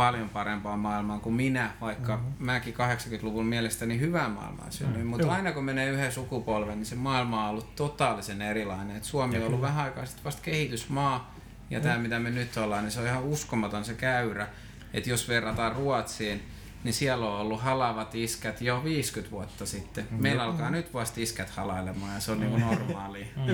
paljon 0.00 0.28
parempaan 0.28 0.78
maailmaan 0.78 1.20
kuin 1.20 1.34
minä, 1.34 1.70
vaikka 1.80 2.16
mm-hmm. 2.16 2.44
mäkin 2.44 2.74
80-luvun 2.74 3.46
mielestäni 3.46 4.00
hyvään 4.00 4.30
maailmaan 4.30 4.72
synnyin. 4.72 4.96
Mm-hmm. 4.96 5.10
Mutta 5.10 5.32
aina 5.32 5.52
kun 5.52 5.64
menee 5.64 5.90
yhden 5.90 6.12
sukupolven, 6.12 6.78
niin 6.78 6.86
se 6.86 6.94
maailma 6.94 7.44
on 7.44 7.50
ollut 7.50 7.76
totaalisen 7.76 8.42
erilainen. 8.42 8.96
Et 8.96 9.04
Suomi 9.04 9.34
ja 9.34 9.40
on 9.40 9.46
ollut 9.46 9.60
vähän 9.60 9.84
aikaa 9.84 10.06
sitten 10.06 10.24
vasta 10.24 10.42
kehitysmaa, 10.42 11.34
ja 11.70 11.78
mm. 11.78 11.82
tämä 11.82 11.98
mitä 11.98 12.18
me 12.18 12.30
nyt 12.30 12.56
ollaan, 12.56 12.84
niin 12.84 12.92
se 12.92 13.00
on 13.00 13.06
ihan 13.06 13.24
uskomaton 13.24 13.84
se 13.84 13.94
käyrä. 13.94 14.48
Että 14.94 15.10
jos 15.10 15.28
verrataan 15.28 15.76
Ruotsiin, 15.76 16.42
niin 16.84 16.94
siellä 16.94 17.26
on 17.26 17.40
ollut 17.40 17.60
halavat 17.60 18.14
iskät 18.14 18.60
jo 18.60 18.84
50 18.84 19.30
vuotta 19.30 19.66
sitten. 19.66 20.08
Meillä 20.10 20.44
alkaa 20.44 20.70
nyt 20.70 20.94
vasta 20.94 21.20
iskät 21.20 21.50
halailemaan 21.50 22.14
ja 22.14 22.20
se 22.20 22.32
on 22.32 22.40
niinku 22.40 22.58
normaalia. 22.58 23.26
Mm. 23.36 23.46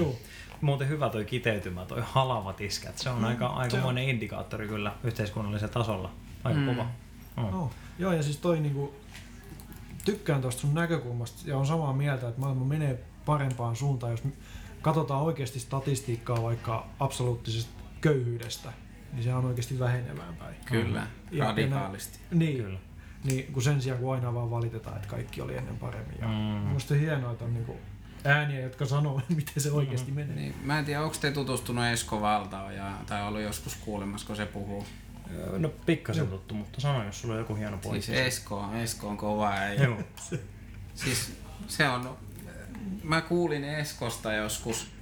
Muuten 0.60 0.88
hyvä 0.88 1.08
toi 1.10 1.24
kiteytymä, 1.24 1.84
toi 1.84 2.02
halavat 2.06 2.60
iskät. 2.60 2.98
Se 2.98 3.10
on 3.10 3.24
aika, 3.24 3.46
aikamoinen 3.46 4.08
indikaattori 4.08 4.68
kyllä 4.68 4.92
yhteiskunnallisella 5.04 5.72
tasolla. 5.72 6.10
Aika 6.44 6.60
Mm. 6.60 6.66
kova. 6.66 6.86
Oh. 7.36 7.50
Joo. 7.50 7.70
Joo, 7.98 8.12
ja 8.12 8.22
siis 8.22 8.36
toi 8.36 8.60
niinku, 8.60 8.94
tykkään 10.04 10.42
tuosta 10.42 10.60
sun 10.60 10.74
näkökulmasta 10.74 11.50
ja 11.50 11.56
on 11.56 11.66
samaa 11.66 11.92
mieltä, 11.92 12.28
että 12.28 12.40
maailma 12.40 12.64
menee 12.64 13.02
parempaan 13.26 13.76
suuntaan, 13.76 14.10
jos 14.12 14.22
katsotaan 14.82 15.22
oikeasti 15.22 15.60
statistiikkaa 15.60 16.42
vaikka 16.42 16.86
absoluuttisesta 17.00 17.72
köyhyydestä, 18.00 18.72
niin 19.12 19.22
se 19.24 19.34
on 19.34 19.44
oikeasti 19.44 19.78
vähenevään 19.78 20.34
päin. 20.36 20.56
Kyllä, 20.64 21.06
Ja- 21.30 21.44
radikaalisti. 21.44 22.18
Niin, 22.30 22.56
Kyllä. 22.64 22.78
niin 23.24 23.52
kun 23.52 23.62
sen 23.62 23.82
sijaan 23.82 24.00
kun 24.00 24.14
aina 24.14 24.34
vaan 24.34 24.50
valitetaan, 24.50 24.96
että 24.96 25.08
kaikki 25.08 25.40
oli 25.40 25.56
ennen 25.56 25.76
paremmin. 25.78 26.16
Ja 26.20 26.26
Mm. 26.26 26.68
Musta 26.72 26.94
on 26.94 27.00
hienoa, 27.00 27.32
että 27.32 27.44
on 27.44 27.54
niinku 27.54 27.76
ääniä, 28.26 28.60
jotka 28.60 28.86
sanoo, 28.86 29.22
miten 29.36 29.62
se 29.62 29.70
oikeasti 29.70 30.12
menee. 30.12 30.36
Niin, 30.36 30.54
mä 30.62 30.78
en 30.78 30.84
tiedä, 30.84 31.02
onko 31.02 31.16
te 31.20 31.30
tutustunut 31.30 31.84
Esko 31.84 32.20
Valtaojaan 32.20 33.06
tai 33.06 33.22
ollut 33.22 33.40
joskus 33.40 33.74
kuulemassa, 33.74 34.26
kun 34.26 34.36
se 34.36 34.46
puhuu. 34.46 34.86
No 35.58 35.68
pikkasen 35.68 36.28
tuttu, 36.28 36.54
mutta 36.54 36.80
sano 36.80 37.04
jos 37.04 37.20
sulla 37.20 37.34
on 37.34 37.40
joku 37.40 37.54
hieno 37.54 37.78
pointti. 37.78 38.06
Siis 38.06 38.18
Esko, 38.18 38.70
Esko 38.74 39.08
on 39.08 39.16
kova 39.16 39.50
äijä. 39.50 39.84
Joo. 39.84 39.98
Siis 40.94 41.32
se 41.68 41.88
on, 41.88 42.16
mä 43.02 43.20
kuulin 43.20 43.64
Eskosta 43.64 44.32
joskus 44.32 44.96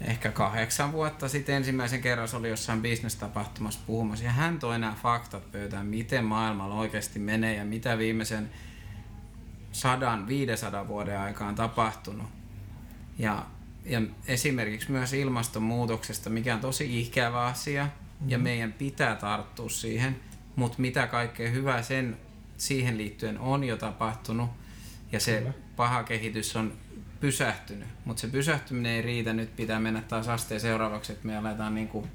ehkä 0.00 0.32
kahdeksan 0.32 0.92
vuotta 0.92 1.28
sitten 1.28 1.54
ensimmäisen 1.54 2.00
kerran 2.00 2.28
se 2.28 2.36
oli 2.36 2.48
jossain 2.48 2.82
bisnestapahtumassa 2.82 3.80
puhumassa 3.86 4.24
ja 4.24 4.30
hän 4.30 4.58
toi 4.58 4.78
nämä 4.78 4.96
faktat 5.02 5.52
pöytään, 5.52 5.86
miten 5.86 6.24
maailmalla 6.24 6.74
oikeasti 6.74 7.18
menee 7.18 7.54
ja 7.54 7.64
mitä 7.64 7.98
viimeisen 7.98 8.50
sadan, 9.72 10.26
500 10.26 10.88
vuoden 10.88 11.18
aikaan 11.18 11.54
tapahtunut. 11.54 12.26
Ja, 13.18 13.46
ja 13.84 14.02
esimerkiksi 14.26 14.90
myös 14.90 15.12
ilmastonmuutoksesta, 15.12 16.30
mikä 16.30 16.54
on 16.54 16.60
tosi 16.60 17.00
ikävä 17.00 17.44
asia 17.44 17.88
ja 18.26 18.38
meidän 18.38 18.72
pitää 18.72 19.16
tarttua 19.16 19.68
siihen, 19.68 20.20
mutta 20.56 20.80
mitä 20.80 21.06
kaikkea 21.06 21.50
hyvää 21.50 21.82
sen, 21.82 22.16
siihen 22.56 22.98
liittyen 22.98 23.38
on 23.38 23.64
jo 23.64 23.76
tapahtunut 23.76 24.50
ja 25.12 25.20
se 25.20 25.38
Kyllä. 25.38 25.52
paha 25.76 26.02
kehitys 26.02 26.56
on 26.56 26.72
pysähtynyt, 27.20 27.88
mutta 28.04 28.20
se 28.20 28.28
pysähtyminen 28.28 28.92
ei 28.92 29.02
riitä, 29.02 29.32
nyt 29.32 29.56
pitää 29.56 29.80
mennä 29.80 30.02
taas 30.02 30.28
asteen 30.28 30.60
seuraavaksi, 30.60 31.12
että 31.12 31.26
me 31.26 31.36
aletaan 31.36 31.74
niinku 31.74 32.06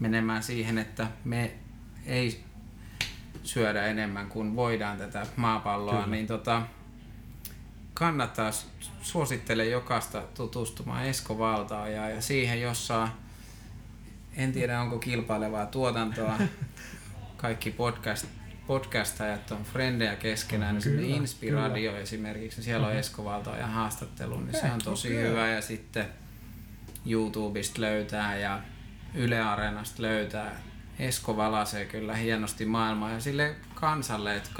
menemään 0.00 0.42
siihen, 0.42 0.78
että 0.78 1.06
me 1.24 1.52
ei 2.06 2.44
syödä 3.42 3.86
enemmän 3.86 4.28
kuin 4.28 4.56
voidaan 4.56 4.98
tätä 4.98 5.26
maapalloa, 5.36 5.94
Kyllä. 5.94 6.16
niin 6.16 6.26
tota, 6.26 6.62
kannattaa, 8.02 8.50
suosittelen 9.02 9.70
jokaista 9.70 10.22
tutustumaan 10.34 11.04
Esko 11.04 11.38
Valtaojaan 11.38 12.10
ja 12.10 12.22
siihen, 12.22 12.60
jossa 12.60 13.08
en 14.36 14.52
tiedä 14.52 14.80
onko 14.80 14.98
kilpailevaa 14.98 15.66
tuotantoa, 15.66 16.38
kaikki 17.36 17.70
podcast, 17.70 18.26
podcastajat 18.66 19.50
on 19.50 19.64
frendejä 19.64 20.16
keskenään, 20.16 20.74
niin 20.74 20.82
Kyllä, 20.82 21.00
kyllä, 21.00 21.16
Inspiradio 21.16 21.96
esimerkiksi, 21.96 22.58
niin 22.58 22.64
siellä 22.64 22.86
on 22.86 22.96
Esko 22.96 23.24
Valtaojan 23.24 23.70
haastattelu, 23.70 24.40
niin 24.40 24.60
se 24.60 24.72
on 24.72 24.82
tosi 24.84 25.08
okei. 25.08 25.22
hyvä 25.22 25.48
ja 25.48 25.62
sitten 25.62 26.06
YouTubesta 27.06 27.80
löytää 27.80 28.36
ja 28.36 28.60
Yle 29.14 29.40
Areenasta 29.40 30.02
löytää. 30.02 30.60
Esko 30.98 31.36
valasee 31.36 31.84
kyllä 31.84 32.16
hienosti 32.16 32.64
maailmaa 32.64 33.10
ja 33.10 33.20
sille 33.20 33.54
kansalle, 33.74 34.36
että 34.36 34.50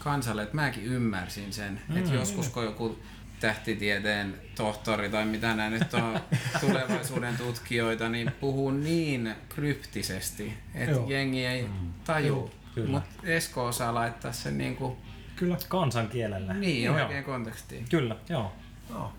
kansalle, 0.00 0.42
että 0.42 0.54
mäkin 0.54 0.84
ymmärsin 0.84 1.52
sen, 1.52 1.80
mm, 1.88 1.96
että 1.96 2.14
joskus 2.14 2.48
kun 2.48 2.64
joku 2.64 2.98
tähtitieteen 3.40 4.34
tohtori 4.54 5.10
tai 5.10 5.26
mitä 5.26 5.54
nämä 5.54 5.70
nyt 5.70 5.94
on 5.94 6.20
tulevaisuuden 6.60 7.36
tutkijoita, 7.36 8.08
niin 8.08 8.32
puhuu 8.40 8.70
niin 8.70 9.34
kryptisesti, 9.48 10.52
että 10.74 10.90
Joo. 10.90 11.10
jengi 11.10 11.46
ei 11.46 11.66
taju. 12.04 12.26
Joo, 12.26 12.50
kyllä. 12.74 12.90
Mutta 12.90 13.10
Esko 13.22 13.66
osaa 13.66 13.94
laittaa 13.94 14.32
sen 14.32 14.58
niin, 14.58 14.76
kuin, 14.76 14.96
Kyllä. 15.36 15.56
Kansankielellä. 15.68 16.54
niin 16.54 16.84
Joo. 16.84 16.96
oikein 16.96 17.24
kontekstiin. 17.24 17.84
Kyllä, 17.90 18.16
joo. 18.28 18.52
Joo. 18.90 19.12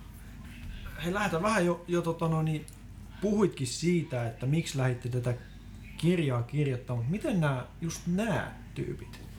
Hei, 1.04 1.14
lähdetään 1.14 1.44
vähän 1.44 1.66
jo, 1.66 1.86
jo 1.88 2.02
tota, 2.02 2.28
no, 2.28 2.42
niin, 2.42 2.66
puhuitkin 3.22 3.68
siitä, 3.68 4.28
että 4.28 4.46
miksi 4.46 4.78
lähditte 4.78 5.10
tätä 5.10 5.34
kirjaa 5.98 6.44
kirjoittamaan, 6.44 7.06
mutta 7.06 7.12
miten 7.12 7.42
nämä, 7.42 7.66
just 7.82 8.02
nämä 8.08 8.52
tyypit 8.76 9.31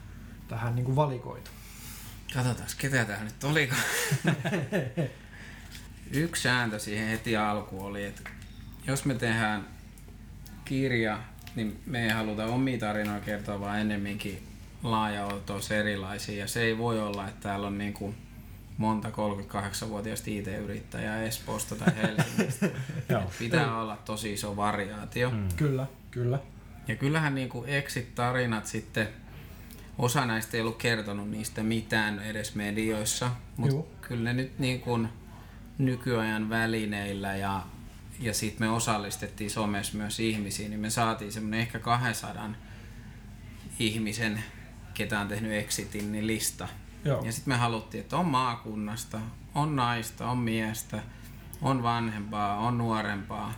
tähän 0.53 0.75
niin 0.75 0.85
kuin 0.85 0.95
valikoitu? 0.95 1.51
Katsotaan, 2.33 2.69
ketä 2.77 3.05
tää 3.05 3.23
nyt 3.23 3.43
oli. 3.43 3.69
Yksi 6.11 6.41
sääntö 6.41 6.79
siihen 6.79 7.07
heti 7.07 7.37
alkuun 7.37 7.85
oli, 7.85 8.05
että 8.05 8.29
jos 8.87 9.05
me 9.05 9.15
tehdään 9.15 9.67
kirja, 10.65 11.19
niin 11.55 11.81
me 11.85 12.03
ei 12.03 12.09
haluta 12.09 12.45
omia 12.45 12.77
tarinoja 12.77 13.19
kertoa, 13.19 13.59
vaan 13.59 13.79
ennemminkin 13.79 14.47
laaja 14.83 15.27
erilaisia. 15.79 16.39
Ja 16.39 16.47
se 16.47 16.61
ei 16.61 16.77
voi 16.77 16.99
olla, 16.99 17.27
että 17.27 17.41
täällä 17.41 17.67
on 17.67 17.77
niin 17.77 17.93
kuin 17.93 18.15
monta 18.77 19.09
38-vuotiaista 19.09 20.29
IT-yrittäjää 20.29 21.23
Espoosta 21.23 21.75
tai 21.75 21.93
Helsingistä. 21.95 22.69
Joo. 23.09 23.31
Pitää 23.39 23.81
olla 23.81 23.97
tosi 24.05 24.33
iso 24.33 24.55
variaatio. 24.55 25.29
Mm. 25.29 25.47
Kyllä, 25.55 25.87
kyllä. 26.11 26.39
Ja 26.87 26.95
kyllähän 26.95 27.35
niin 27.35 27.49
kuin 27.49 27.69
exit-tarinat 27.69 28.65
sitten, 28.65 29.07
osa 29.97 30.25
näistä 30.25 30.57
ei 30.57 30.61
ollut 30.61 30.77
kertonut 30.77 31.29
niistä 31.29 31.63
mitään 31.63 32.19
edes 32.19 32.55
medioissa, 32.55 33.31
mutta 33.57 33.97
kyllä 34.07 34.23
ne 34.23 34.33
nyt 34.33 34.59
niin 34.59 34.81
kuin 34.81 35.09
nykyajan 35.77 36.49
välineillä 36.49 37.35
ja, 37.35 37.61
ja 38.19 38.33
sitten 38.33 38.67
me 38.67 38.73
osallistettiin 38.73 39.49
somessa 39.49 39.97
myös 39.97 40.19
ihmisiä, 40.19 40.69
niin 40.69 40.79
me 40.79 40.89
saatiin 40.89 41.31
semmoinen 41.31 41.59
ehkä 41.59 41.79
200 41.79 42.49
ihmisen, 43.79 44.43
ketä 44.93 45.19
on 45.19 45.27
tehnyt 45.27 45.51
exitin, 45.51 46.11
niin 46.11 46.27
lista. 46.27 46.67
Joo. 47.05 47.25
Ja 47.25 47.31
sitten 47.31 47.53
me 47.53 47.57
haluttiin, 47.57 48.01
että 48.01 48.17
on 48.17 48.25
maakunnasta, 48.25 49.19
on 49.55 49.75
naista, 49.75 50.29
on 50.29 50.37
miestä, 50.37 51.03
on 51.61 51.83
vanhempaa, 51.83 52.57
on 52.57 52.77
nuorempaa, 52.77 53.53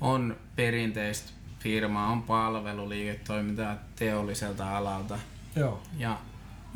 on 0.00 0.36
perinteistä 0.56 1.32
firmaa, 1.58 2.08
on 2.08 2.22
palveluliiketoimintaa 2.22 3.76
teolliselta 3.96 4.76
alalta. 4.76 5.18
Joo. 5.56 5.82
Ja, 5.98 6.18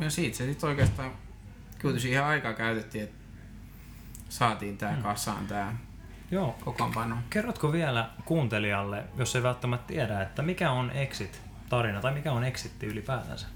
siitä 0.08 0.37
se 0.37 0.47
sitten 0.47 0.68
oikeastaan 0.68 1.11
kyllä 1.78 1.99
siihen 1.99 2.25
aikaa 2.25 2.52
käytettiin, 2.52 3.04
että 3.04 3.16
saatiin 4.28 4.78
tämä 4.78 4.97
kasaan, 5.02 5.47
tämä 5.47 5.76
Joo. 6.30 6.56
kokoonpano. 6.64 7.16
Kerrotko 7.30 7.73
vielä 7.73 8.11
kuuntelijalle, 8.25 9.04
jos 9.16 9.37
ei 9.37 9.42
välttämättä 9.42 9.87
tiedä, 9.87 10.23
että 10.23 10.42
mikä 10.42 10.70
on 10.70 10.90
exit-tarina 10.90 12.00
tai 12.00 12.14
mikä 12.14 12.32
on 12.32 12.44
exitti 12.44 12.87
ylipäätänsä? 12.87 13.47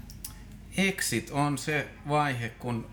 Exit 0.77 1.29
on 1.31 1.57
se 1.57 1.87
vaihe, 2.09 2.49
kun 2.49 2.87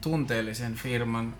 tunteellisen 0.00 0.74
firman, 0.74 1.34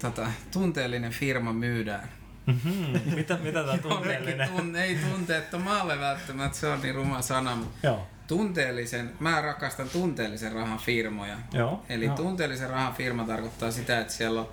tota, 0.00 0.26
tunteellinen 0.52 1.12
firma 1.12 1.52
myydään. 1.52 2.08
Mm-hmm. 2.46 3.14
Mitä, 3.14 3.36
mitä 3.36 3.64
tämä 3.64 3.78
tunteellinen? 3.78 4.48
Jollekin 4.48 4.56
Tun, 4.56 4.76
ei 4.76 4.96
tunteettomalle 5.10 5.98
välttämättä, 6.00 6.58
se 6.58 6.68
on 6.68 6.80
niin 6.80 6.94
ruma 6.94 7.22
sana, 7.22 7.56
mutta 7.56 7.86
Joo. 7.86 8.06
Tunteellisen, 8.26 9.12
mä 9.20 9.40
rakastan 9.40 9.88
tunteellisen 9.88 10.52
rahan 10.52 10.78
firmoja. 10.78 11.36
Joo. 11.52 11.84
Eli 11.88 12.04
Joo. 12.04 12.16
tunteellisen 12.16 12.70
rahan 12.70 12.94
firma 12.94 13.24
tarkoittaa 13.24 13.70
sitä, 13.70 14.00
että 14.00 14.12
siellä 14.12 14.40
on 14.40 14.48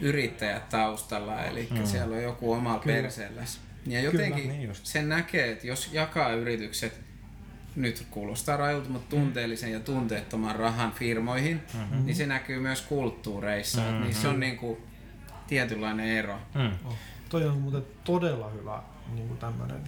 yrittäjät 0.00 0.68
taustalla, 0.68 1.44
eli 1.44 1.68
mm. 1.70 1.86
siellä 1.86 2.16
on 2.16 2.22
joku 2.22 2.52
oma 2.52 2.78
perseelläs. 2.78 3.60
Ja 3.86 4.00
jotenkin 4.00 4.42
Kyllä, 4.42 4.54
niin 4.54 4.68
just. 4.68 4.86
sen 4.86 5.08
näkee, 5.08 5.52
että 5.52 5.66
jos 5.66 5.92
jakaa 5.92 6.32
yritykset, 6.32 7.00
nyt 7.76 8.06
kuulostaa 8.10 8.56
rajulta, 8.56 8.88
mutta 8.88 9.16
tunteellisen 9.16 9.72
ja 9.72 9.80
tunteettoman 9.80 10.56
rahan 10.56 10.92
firmoihin, 10.92 11.62
mm-hmm. 11.74 12.06
niin 12.06 12.16
se 12.16 12.26
näkyy 12.26 12.60
myös 12.60 12.80
kulttuureissa. 12.80 13.80
Mm-hmm. 13.80 14.00
Niin 14.00 14.14
se 14.14 14.28
on 14.28 14.40
niinku 14.40 14.78
tietynlainen 15.46 16.06
ero. 16.06 16.38
Mm. 16.54 16.70
Oh. 16.84 16.94
Toi 17.28 17.44
on 17.44 17.58
muuten 17.58 17.82
todella 18.04 18.50
hyvä 18.50 18.82
niin 19.14 19.28
kuin 19.28 19.38
tämmönen 19.38 19.80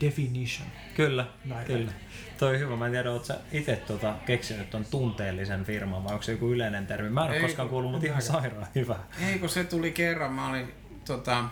definition. 0.00 0.68
Kyllä, 0.96 1.26
Näin. 1.44 1.66
kyllä. 1.66 1.92
Toi 2.38 2.54
on 2.54 2.60
hyvä. 2.60 2.76
Mä 2.76 2.86
en 2.86 2.92
tiedä, 2.92 3.10
ootko 3.10 3.26
sä 3.26 3.40
itse 3.52 3.76
tuota 3.76 4.14
keksinyt 4.26 4.70
ton 4.70 4.84
tunteellisen 4.90 5.64
firman 5.64 6.04
vai 6.04 6.12
onko 6.12 6.22
se 6.22 6.32
joku 6.32 6.52
yleinen 6.52 6.86
termi? 6.86 7.10
Mä 7.10 7.20
en 7.20 7.28
ole 7.28 7.36
Ei, 7.36 7.42
koskaan 7.42 7.68
kuullut, 7.68 7.90
mutta 7.90 8.06
ihan 8.06 8.22
sairaan 8.22 8.66
hyvä. 8.74 8.96
Ei 9.26 9.38
kun 9.38 9.48
se 9.48 9.64
tuli 9.64 9.92
kerran, 9.92 10.32
mä 10.32 10.50
olin 10.50 10.72
tota, 11.04 11.44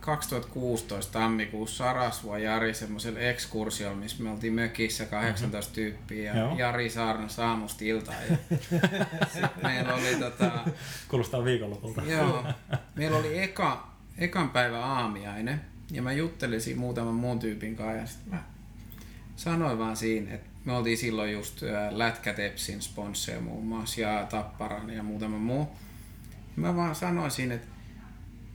2016 0.00 1.12
tammikuussa 1.12 1.84
Sarasvua 1.84 2.38
Jari 2.38 2.74
semmoisella 2.74 3.18
ekskursiolla, 3.18 3.96
missä 3.96 4.22
me 4.22 4.30
oltiin 4.30 4.52
mökissä 4.52 5.06
18 5.06 5.70
mm-hmm. 5.70 5.74
tyyppiä 5.74 6.32
ja 6.32 6.38
Joo. 6.38 6.56
Jari 6.58 6.90
saarnasi 6.90 7.40
aamusta 7.40 7.84
iltaan. 7.84 8.18
Ja 8.30 8.38
meillä 9.62 9.94
oli 9.94 10.16
tota, 10.18 10.50
Kuulostaa 11.08 11.44
viikonlopulta. 11.44 12.02
joo, 12.02 12.44
meillä 12.94 13.16
oli 13.16 13.42
eka, 13.42 13.88
ekan 14.18 14.50
päivän 14.50 14.82
aamiainen 14.82 15.73
ja 15.94 16.02
mä 16.02 16.12
juttelin 16.12 16.60
siinä 16.60 16.80
muutaman 16.80 17.14
muun 17.14 17.38
tyypin 17.38 17.76
kanssa 17.76 17.96
ja 17.96 18.06
sit 18.06 18.26
mä 18.26 18.42
sanoin 19.36 19.78
vaan 19.78 19.96
siinä, 19.96 20.34
että 20.34 20.50
me 20.64 20.72
oltiin 20.72 20.98
silloin 20.98 21.32
just 21.32 21.62
Lätkätepsin 21.90 22.82
sponsseja 22.82 23.40
muun 23.40 23.66
muassa 23.66 24.00
ja 24.00 24.26
Tapparan 24.30 24.90
ja 24.90 25.02
muutama 25.02 25.38
muu. 25.38 25.68
Mä 26.56 26.76
vaan 26.76 26.94
sanoisin, 26.94 27.52
että, 27.52 27.68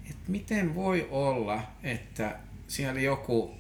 että 0.10 0.32
miten 0.32 0.76
voi 0.76 1.08
olla, 1.12 1.64
että 1.84 2.36
siellä 2.68 3.02
joku 3.02 3.54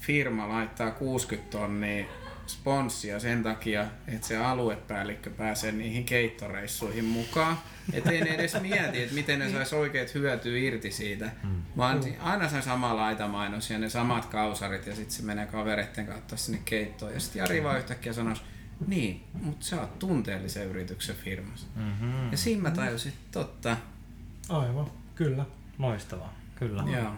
firma 0.00 0.48
laittaa 0.48 0.90
60 0.90 1.50
tonnia 1.50 2.04
sponssia 2.52 3.20
sen 3.20 3.42
takia, 3.42 3.86
että 4.06 4.26
se 4.26 4.36
aluepäällikkö 4.36 5.30
pääsee 5.30 5.72
niihin 5.72 6.04
keittoreissuihin 6.04 7.04
mukaan. 7.04 7.58
Että 7.92 8.10
ei 8.10 8.20
ne 8.20 8.30
edes 8.30 8.60
mieti, 8.60 9.02
että 9.02 9.14
miten 9.14 9.38
ne 9.38 9.50
sais 9.50 9.72
oikeet 9.72 10.14
hyötyä 10.14 10.58
irti 10.58 10.90
siitä. 10.90 11.30
Vaan 11.76 12.00
aina 12.20 12.48
se 12.48 12.62
sama 12.62 12.96
laitamainos 12.96 13.70
ja 13.70 13.78
ne 13.78 13.88
samat 13.88 14.26
kausarit 14.26 14.86
ja 14.86 14.94
sitten 14.94 15.12
se 15.12 15.22
menee 15.22 15.46
kavereiden 15.46 16.06
kautta 16.06 16.36
sinne 16.36 16.60
keittoon. 16.64 17.14
Ja 17.14 17.20
sitten 17.20 17.40
Jari 17.40 17.64
vaan 17.64 17.78
yhtäkkiä 17.78 18.12
sanoisi, 18.12 18.42
niin, 18.86 19.24
mutta 19.42 19.66
sä 19.66 19.80
oot 19.80 19.98
tunteellisen 19.98 20.66
yrityksen 20.66 21.16
firmassa. 21.16 21.66
Mm-hmm. 21.76 22.30
Ja 22.30 22.36
siinä 22.36 22.62
mä 22.62 22.70
tajusin, 22.70 23.12
että 23.12 23.40
totta. 23.40 23.76
Aivan, 24.48 24.90
kyllä. 25.14 25.44
Loistavaa, 25.78 26.34
kyllä. 26.54 26.84
Joo. 26.96 27.12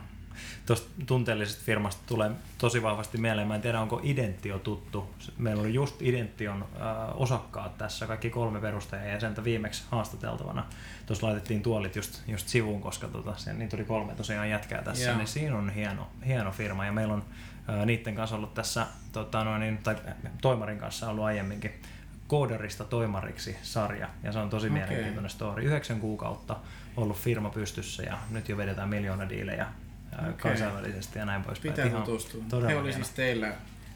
Tuosta 0.67 0.91
tunteellisesta 1.07 1.63
firmasta 1.65 2.03
tulee 2.07 2.31
tosi 2.59 2.83
vahvasti 2.83 3.19
mieleen. 3.19 3.49
Mä 3.49 3.55
en 3.55 3.63
tiedä, 3.63 3.81
onko 3.81 4.01
Identio 4.03 4.59
tuttu. 4.59 5.11
Meillä 5.39 5.61
oli 5.61 5.75
just 5.75 6.03
Idention 6.03 6.63
äh, 6.63 6.89
osakkaat 7.15 7.79
tässä, 7.79 8.07
kaikki 8.07 8.31
kolme 8.31 8.61
perustajaa 8.61 9.05
ja 9.05 9.21
sentä 9.21 9.45
viimeksi 9.45 9.85
haastateltavana. 9.91 10.67
Tuossa 11.07 11.27
laitettiin 11.27 11.63
tuolit 11.63 11.97
just, 11.97 12.23
just 12.27 12.49
sivuun, 12.49 12.81
koska 12.81 13.09
tota, 13.09 13.37
sen, 13.37 13.59
niin 13.59 13.69
tuli 13.69 13.85
kolme 13.85 14.15
tosiaan 14.15 14.51
jätkää 14.51 14.83
tässä. 14.83 15.05
Joo. 15.05 15.17
Niin 15.17 15.29
siinä 15.29 15.57
on 15.57 15.71
hieno, 15.71 16.09
hieno 16.27 16.51
firma 16.51 16.87
ja 16.87 16.93
meillä 16.93 17.15
on 17.15 17.25
äh, 17.71 17.87
niiden 17.87 18.15
kanssa 18.15 18.37
ollut 18.37 18.55
tässä, 18.55 18.87
tota, 19.13 19.45
noin, 19.45 19.61
niin, 19.61 19.79
tai 19.79 19.97
äh, 20.09 20.15
Toimarin 20.41 20.79
kanssa 20.79 21.11
ollut 21.11 21.25
aiemminkin 21.25 21.73
koodarista 22.27 22.85
toimariksi 22.85 23.57
sarja 23.63 24.09
ja 24.23 24.33
se 24.33 24.39
on 24.39 24.51
tosi 24.51 24.67
Okei. 24.67 24.79
mielenkiintoinen 24.79 25.31
story. 25.31 25.63
Yhdeksän 25.63 26.01
kuukautta 26.01 26.57
ollut 26.97 27.17
firma 27.17 27.51
pystyssä 27.51 28.03
ja 28.03 28.19
nyt 28.31 28.49
jo 28.49 28.57
vedetään 28.57 28.89
miljoona 28.89 29.29
diilejä 29.29 29.67
ää, 30.19 30.29
Okei. 30.29 30.37
kansainvälisesti 30.51 31.19
ja 31.19 31.25
näin 31.25 31.43
poispäin. 31.43 31.73
Pitää 31.75 31.87
Ihan 31.87 32.03
tutustua. 32.03 32.43
Todella 32.49 32.69
He 32.71 32.77
oli 32.77 32.89
hieno. 32.89 33.05
siis 33.05 33.17
teillä 33.17 33.53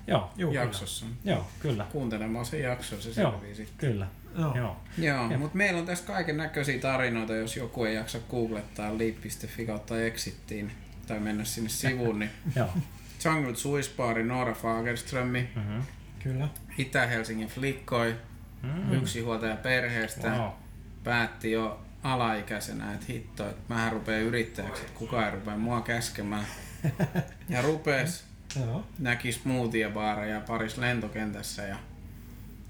Joo, 0.07 0.31
Juu, 0.37 0.53
jaksossa. 0.53 1.07
joo, 1.25 1.47
kyllä. 1.61 1.87
Kuuntelemaan 1.93 2.47
se 2.47 2.59
jakso, 2.59 3.01
se 3.01 3.21
Joo, 3.21 3.31
selvii 3.33 3.55
sitten. 3.55 3.91
kyllä. 3.91 4.07
Joo. 4.39 4.57
Joo. 4.57 4.77
Joo, 4.99 5.39
mutta 5.39 5.57
meillä 5.57 5.81
on 5.81 5.87
tässä 5.87 6.05
kaiken 6.07 6.37
näköisiä 6.37 6.81
tarinoita, 6.81 7.35
jos 7.35 7.57
joku 7.57 7.85
ei 7.85 7.95
jaksa 7.95 8.19
googlettaa 8.31 8.99
leap.fi 8.99 9.67
kautta 9.67 10.01
exittiin 10.03 10.73
tai 11.07 11.21
mennä 11.21 11.45
sinne 11.45 11.69
sivuun, 11.71 12.19
niin 12.19 12.31
Joo. 12.57 12.69
Jungle 13.25 13.55
Suispaari, 13.57 14.25
Noora 14.25 14.55
Fagerströmi, 14.55 15.49
Mm-hmm. 15.57 15.83
Kyllä. 16.23 16.49
Itä-Helsingin 16.79 17.49
flikkoi, 17.49 18.15
Mm. 18.63 18.93
yksinhuoltaja 18.93 19.57
perheestä, 19.57 20.29
Wow. 20.31 20.49
päätti 21.05 21.51
jo 21.51 21.81
alaikäisenä, 22.09 22.93
että 22.95 23.07
hitto, 23.09 23.49
että 23.49 23.63
mähän 23.75 23.93
rupean 23.93 24.23
yrittäjäksi, 24.23 24.83
että 24.83 24.99
kukaan 24.99 25.25
ei 25.25 25.31
rupea 25.31 25.57
mua 25.57 25.81
käskemään. 25.81 26.45
Ja 27.49 27.63
rupes, 27.63 28.25
Joo. 28.61 28.87
näki 28.99 29.33
smoothie-baareja 29.33 30.41
paris 30.41 30.79
lentokentässä 30.79 31.63
ja 31.63 31.77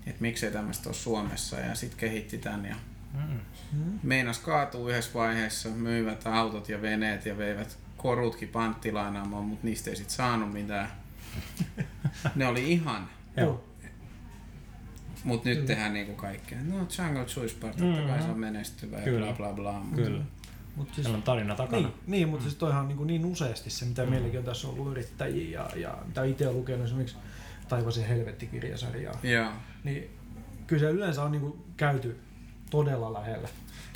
että 0.07 0.21
miksei 0.23 0.51
tämmöistä 0.51 0.89
ole 0.89 0.95
Suomessa 0.97 1.61
ja 1.61 1.75
sitten 1.75 1.99
kehitti 1.99 2.39
tän 2.39 2.65
ja 2.65 2.77
Mm. 3.73 3.99
meinas 4.03 4.39
kaatuu 4.39 4.89
yhdessä 4.89 5.11
vaiheessa, 5.15 5.69
myivät 5.69 6.27
autot 6.27 6.69
ja 6.69 6.83
veneet 6.83 7.27
ja 7.27 7.39
veivät 7.39 7.79
korutkin 7.97 8.49
panttilainaamaan, 8.49 9.45
mutta 9.45 9.67
niistä 9.67 9.91
ei 9.91 9.97
sit 9.97 10.11
saanut 10.11 10.53
mitään. 10.53 10.89
Ne 12.35 12.47
oli 12.47 12.73
ihan, 12.73 13.09
Joo. 13.37 13.65
Mutta 15.25 15.49
nyt 15.49 15.67
tehdään 15.67 15.93
niinku 15.93 16.13
kaikkea. 16.15 16.59
No 16.63 16.75
Jungle 16.99 17.27
Juice 17.37 17.57
Bar, 17.61 17.75
totta 17.75 18.03
kai 18.09 18.23
se 18.23 18.29
on 18.29 18.39
menestyvä 18.39 18.97
ja 18.97 19.03
Kyllä. 19.03 19.27
bla 19.27 19.35
bla 19.35 19.53
bla. 19.53 19.73
mut- 19.81 19.95
Kyllä. 19.95 20.25
Mut 20.77 20.87
siis, 20.95 20.97
Siellä 21.05 21.17
on 21.17 21.23
tarina 21.23 21.55
takana. 21.55 21.83
niin, 21.83 21.95
niin, 22.07 22.29
mutta 22.29 22.43
siis 22.43 22.55
toihan 22.57 22.83
on 22.83 22.89
niin, 22.89 23.07
niin 23.07 23.25
useasti 23.25 23.71
se, 23.71 23.85
mitä 23.85 24.07
meilläkin 24.07 24.39
on 24.39 24.45
tässä 24.45 24.69
ollut 24.69 24.91
yrittäjiä 24.93 25.61
ja, 25.61 25.71
ja 25.77 25.99
mitä 26.07 26.25
itse 26.25 26.47
olen 26.47 26.59
lukenut 26.59 26.87
esimerkiksi 26.87 27.17
Taivasen 27.69 28.05
helvettikirjasarjaa, 28.09 29.19
Joo. 29.23 29.53
niin 29.85 30.11
kyllä 30.67 30.81
se 30.81 30.91
yleensä 30.91 31.23
on 31.23 31.33
niin 31.33 31.41
kuin 31.41 31.59
käyty 31.77 32.19
todella 32.71 33.13
lähellä. 33.13 33.49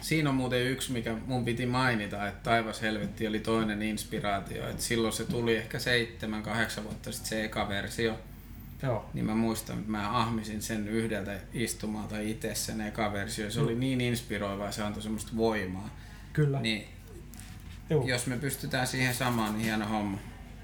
Siinä 0.02 0.30
on 0.30 0.37
muuten 0.37 0.62
yksi, 0.66 0.92
mikä 0.92 1.16
mun 1.26 1.44
piti 1.44 1.66
mainita, 1.66 2.28
että 2.28 2.42
Taivas 2.50 2.82
helvetti 2.82 3.26
oli 3.26 3.40
toinen 3.40 3.82
inspiraatio. 3.82 4.68
Et 4.68 4.80
silloin 4.80 5.12
se 5.12 5.24
tuli 5.24 5.56
ehkä 5.56 5.78
seitsemän, 5.78 6.42
kahdeksan 6.42 6.85
vuotta 6.85 7.12
sitten 7.12 7.28
se 7.28 7.44
eka 7.44 7.68
versio. 7.68 8.18
Joo. 8.82 9.10
Niin 9.14 9.24
mä 9.24 9.34
muistan, 9.34 9.78
että 9.78 9.90
mä 9.90 10.18
ahmisin 10.18 10.62
sen 10.62 10.88
yhdeltä 10.88 11.32
istumalta 11.52 12.18
itse 12.18 12.54
sen 12.54 12.80
eka 12.80 13.12
versio. 13.12 13.50
Se 13.50 13.60
oli 13.60 13.74
niin 13.74 14.00
inspiroiva 14.00 14.64
ja 14.64 14.72
se 14.72 14.82
antoi 14.82 15.02
semmoista 15.02 15.32
voimaa. 15.36 15.90
Kyllä. 16.32 16.60
Niin 16.60 16.88
Joo. 17.90 18.06
jos 18.06 18.26
me 18.26 18.36
pystytään 18.36 18.86
siihen 18.86 19.14
samaan, 19.14 19.52
niin 19.52 19.64
hieno 19.64 19.86
homma. 19.86 20.18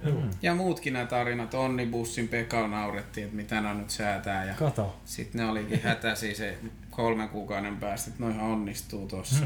Joo. 0.04 0.22
Ja 0.42 0.54
muutkin 0.54 0.92
nämä 0.92 1.06
tarinat, 1.06 1.54
Onnibussin 1.54 2.28
Pekalla 2.28 2.68
naurettiin, 2.68 3.24
että 3.24 3.36
mitä 3.36 3.60
nämä 3.60 3.74
nyt 3.74 3.90
säätää. 3.90 4.44
Ja 4.44 4.54
Kato. 4.54 5.00
sitten 5.04 5.40
ne 5.40 5.48
olikin 5.50 5.82
hätäsi 5.82 6.34
se 6.34 6.58
kolmen 6.90 7.28
kuukauden 7.28 7.76
päästä, 7.76 8.10
että 8.10 8.22
noihan 8.22 8.44
onnistuu 8.44 9.08
tossa. 9.08 9.44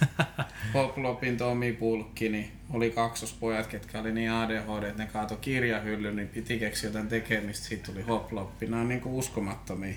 Hoplopin 0.74 1.36
Tomi 1.36 1.72
Pulkki, 1.72 2.28
niin 2.28 2.52
oli 2.70 2.90
kaksospojat, 2.90 3.66
ketkä 3.66 4.00
oli 4.00 4.12
niin 4.12 4.30
ADHD, 4.30 4.82
että 4.82 5.02
ne 5.02 5.08
kaato 5.12 5.36
kirjahyllyn, 5.36 6.16
niin 6.16 6.28
piti 6.28 6.58
keksiä 6.58 6.88
jotain 6.88 7.08
tekemistä, 7.08 7.66
siitä 7.66 7.92
tuli 7.92 8.02
Hoploppi. 8.02 8.66
Nämä 8.66 8.82
on 8.82 8.88
niinku 8.88 9.18
uskomattomia. 9.18 9.94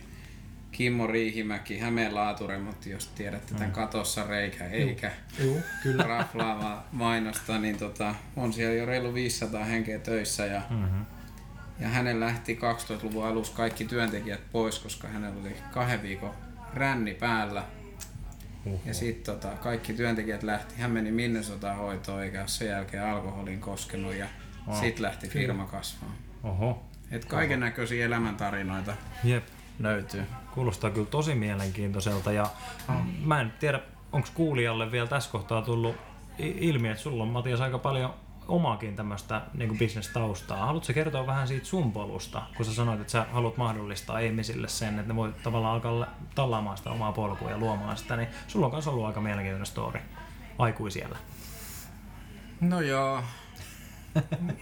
Kimmo 0.72 1.08
Riihimäki, 1.08 1.80
Hämeen 1.80 2.16
laaturemontti, 2.16 2.90
jos 2.90 3.08
tiedätte 3.08 3.54
tämän 3.54 3.72
katossa 3.72 4.24
reikä, 4.28 4.68
eikä 4.68 5.12
Joo, 5.40 5.56
kyllä. 5.84 6.04
raflaavaa 6.04 6.88
mainosta, 6.92 7.58
niin 7.58 7.78
tota, 7.78 8.16
on 8.36 8.54
siellä 8.54 8.76
jo 8.76 8.86
reilu 8.86 9.14
500 9.14 9.64
henkeä 9.64 10.00
töissä 10.00 10.46
ja, 10.46 10.62
Mm-hmm. 10.70 11.06
ja 11.80 11.88
hänen 11.88 12.20
lähti 12.20 12.60
2000-luvun 12.62 13.26
alussa 13.26 13.56
kaikki 13.56 13.86
työntekijät 13.86 14.42
pois, 14.52 14.80
koska 14.80 15.08
hänellä 15.08 15.42
oli 15.42 15.56
kahden 15.72 16.02
viikon 16.02 16.34
ränni 16.74 17.14
päällä. 17.14 17.64
Ja 18.86 18.94
sitten 18.94 19.36
tota, 19.36 19.48
kaikki 19.58 19.94
työntekijät 19.94 20.44
lähti. 20.44 20.76
Hän 20.78 20.92
meni 20.92 21.12
Minnesotaan 21.12 21.78
hoitoon 21.78 22.24
eikä 22.24 22.40
ole 22.40 22.48
sen 22.48 22.68
jälkeen 22.68 23.04
alkoholin 23.06 23.60
koskenut 23.62 24.14
ja 24.16 24.26
Wow. 24.68 24.80
sitten 24.80 25.02
lähti 25.04 25.28
firma 25.30 25.66
kasvamaan. 25.66 26.18
Oho. 26.44 26.84
Et 27.12 27.26
kaiken 27.26 27.60
näköisiä 27.60 28.06
elämäntarinoita 28.06 28.94
Jep. 29.24 29.44
löytyy. 29.80 30.24
Kuulostaa 30.54 30.90
kyllä 30.90 31.08
tosi 31.08 31.36
mielenkiintoiselta 31.36 32.32
ja 32.32 32.46
mä 33.26 33.42
en 33.42 33.54
tiedä, 33.60 33.80
onko 34.12 34.28
kuulijalle 34.34 34.92
vielä 34.92 35.08
tässä 35.08 35.32
kohtaa 35.32 35.62
tullut 35.62 35.96
ilmi, 36.40 36.90
että 36.90 37.04
sulla 37.04 37.24
on 37.24 37.30
Matias 37.30 37.62
aika 37.62 37.80
paljon 37.80 38.14
omaakin 38.48 38.96
tämmöistä 38.96 39.42
niin 39.54 39.78
bisnestaustaa. 39.78 40.66
Haluatko 40.66 40.94
kertoa 40.94 41.28
vähän 41.28 41.48
siitä 41.48 41.66
sun 41.66 41.92
polusta, 41.92 42.42
kun 42.58 42.66
sä 42.66 42.74
sanoit, 42.74 43.02
että 43.02 43.12
sä 43.12 43.26
haluat 43.32 43.58
mahdollistaa 43.58 44.20
ihmisille 44.20 44.68
sen, 44.68 45.00
että 45.00 45.14
ne 45.14 45.16
voi 45.16 45.34
tavallaan 45.44 45.74
alkaa 45.74 46.16
tallaamaan 46.36 46.78
sitä 46.78 46.90
omaa 46.90 47.12
polkua 47.12 47.52
ja 47.52 47.58
luomaan 47.58 47.98
sitä, 47.98 48.16
niin 48.16 48.28
sulla 48.48 48.66
on 48.66 48.72
myös 48.72 48.88
ollut 48.88 49.06
aika 49.06 49.22
mielenkiintoinen 49.22 49.66
story 49.66 50.00
aikuisiellä. 50.60 51.18
No 52.62 52.82
joo. 52.82 53.24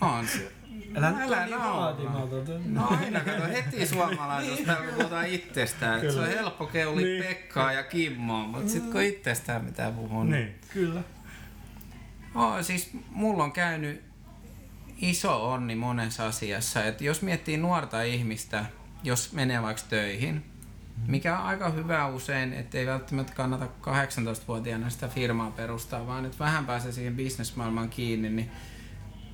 On 0.01 0.27
se. 0.27 0.51
Älä 0.95 1.11
nyt 1.11 1.21
Älä 1.21 1.37
ole 1.37 1.45
niin 1.45 1.59
vaatimaton. 1.59 2.73
No 2.73 2.87
aina 3.01 3.19
kato 3.19 3.47
heti 3.47 3.85
suomalaisuus, 3.87 4.59
kun 4.59 4.93
puhutaan 4.95 5.27
itsestään. 5.27 5.99
että 5.99 6.13
Se 6.13 6.19
on 6.19 6.27
helppo 6.27 6.65
keuli 6.65 7.03
Niin. 7.03 7.23
Pekkaa 7.23 7.71
ja 7.71 7.83
Kimmoa, 7.83 8.47
mutta 8.47 8.69
sitten 8.69 8.91
kun 8.91 9.01
itsestään 9.01 9.65
mitä 9.65 9.91
puhuu, 9.95 10.23
niin. 10.23 10.55
Kyllä. 10.73 11.01
Oh, 12.35 12.61
siis 12.61 12.89
mulla 13.09 13.43
on 13.43 13.51
käynyt 13.51 14.01
iso 14.97 15.51
onni 15.51 15.75
monessa 15.75 16.25
asiassa. 16.25 16.85
Et 16.85 17.01
jos 17.01 17.21
miettii 17.21 17.57
nuorta 17.57 18.01
ihmistä, 18.01 18.65
jos 19.03 19.33
menee 19.33 19.61
vaikka 19.61 19.83
töihin, 19.89 20.43
mikä 21.07 21.39
on 21.39 21.45
aika 21.45 21.69
hyvä 21.69 22.07
usein, 22.07 22.53
että 22.53 22.77
ei 22.77 22.87
välttämättä 22.87 23.33
kannata 23.33 23.65
18-vuotiaana 23.65 24.89
sitä 24.89 25.07
firmaa 25.07 25.51
perustaa, 25.51 26.07
vaan 26.07 26.25
että 26.25 26.39
vähän 26.39 26.65
pääsee 26.65 26.91
siihen 26.91 27.15
bisnesmaailmaan 27.15 27.89
kiinni, 27.89 28.29
niin, 28.29 28.51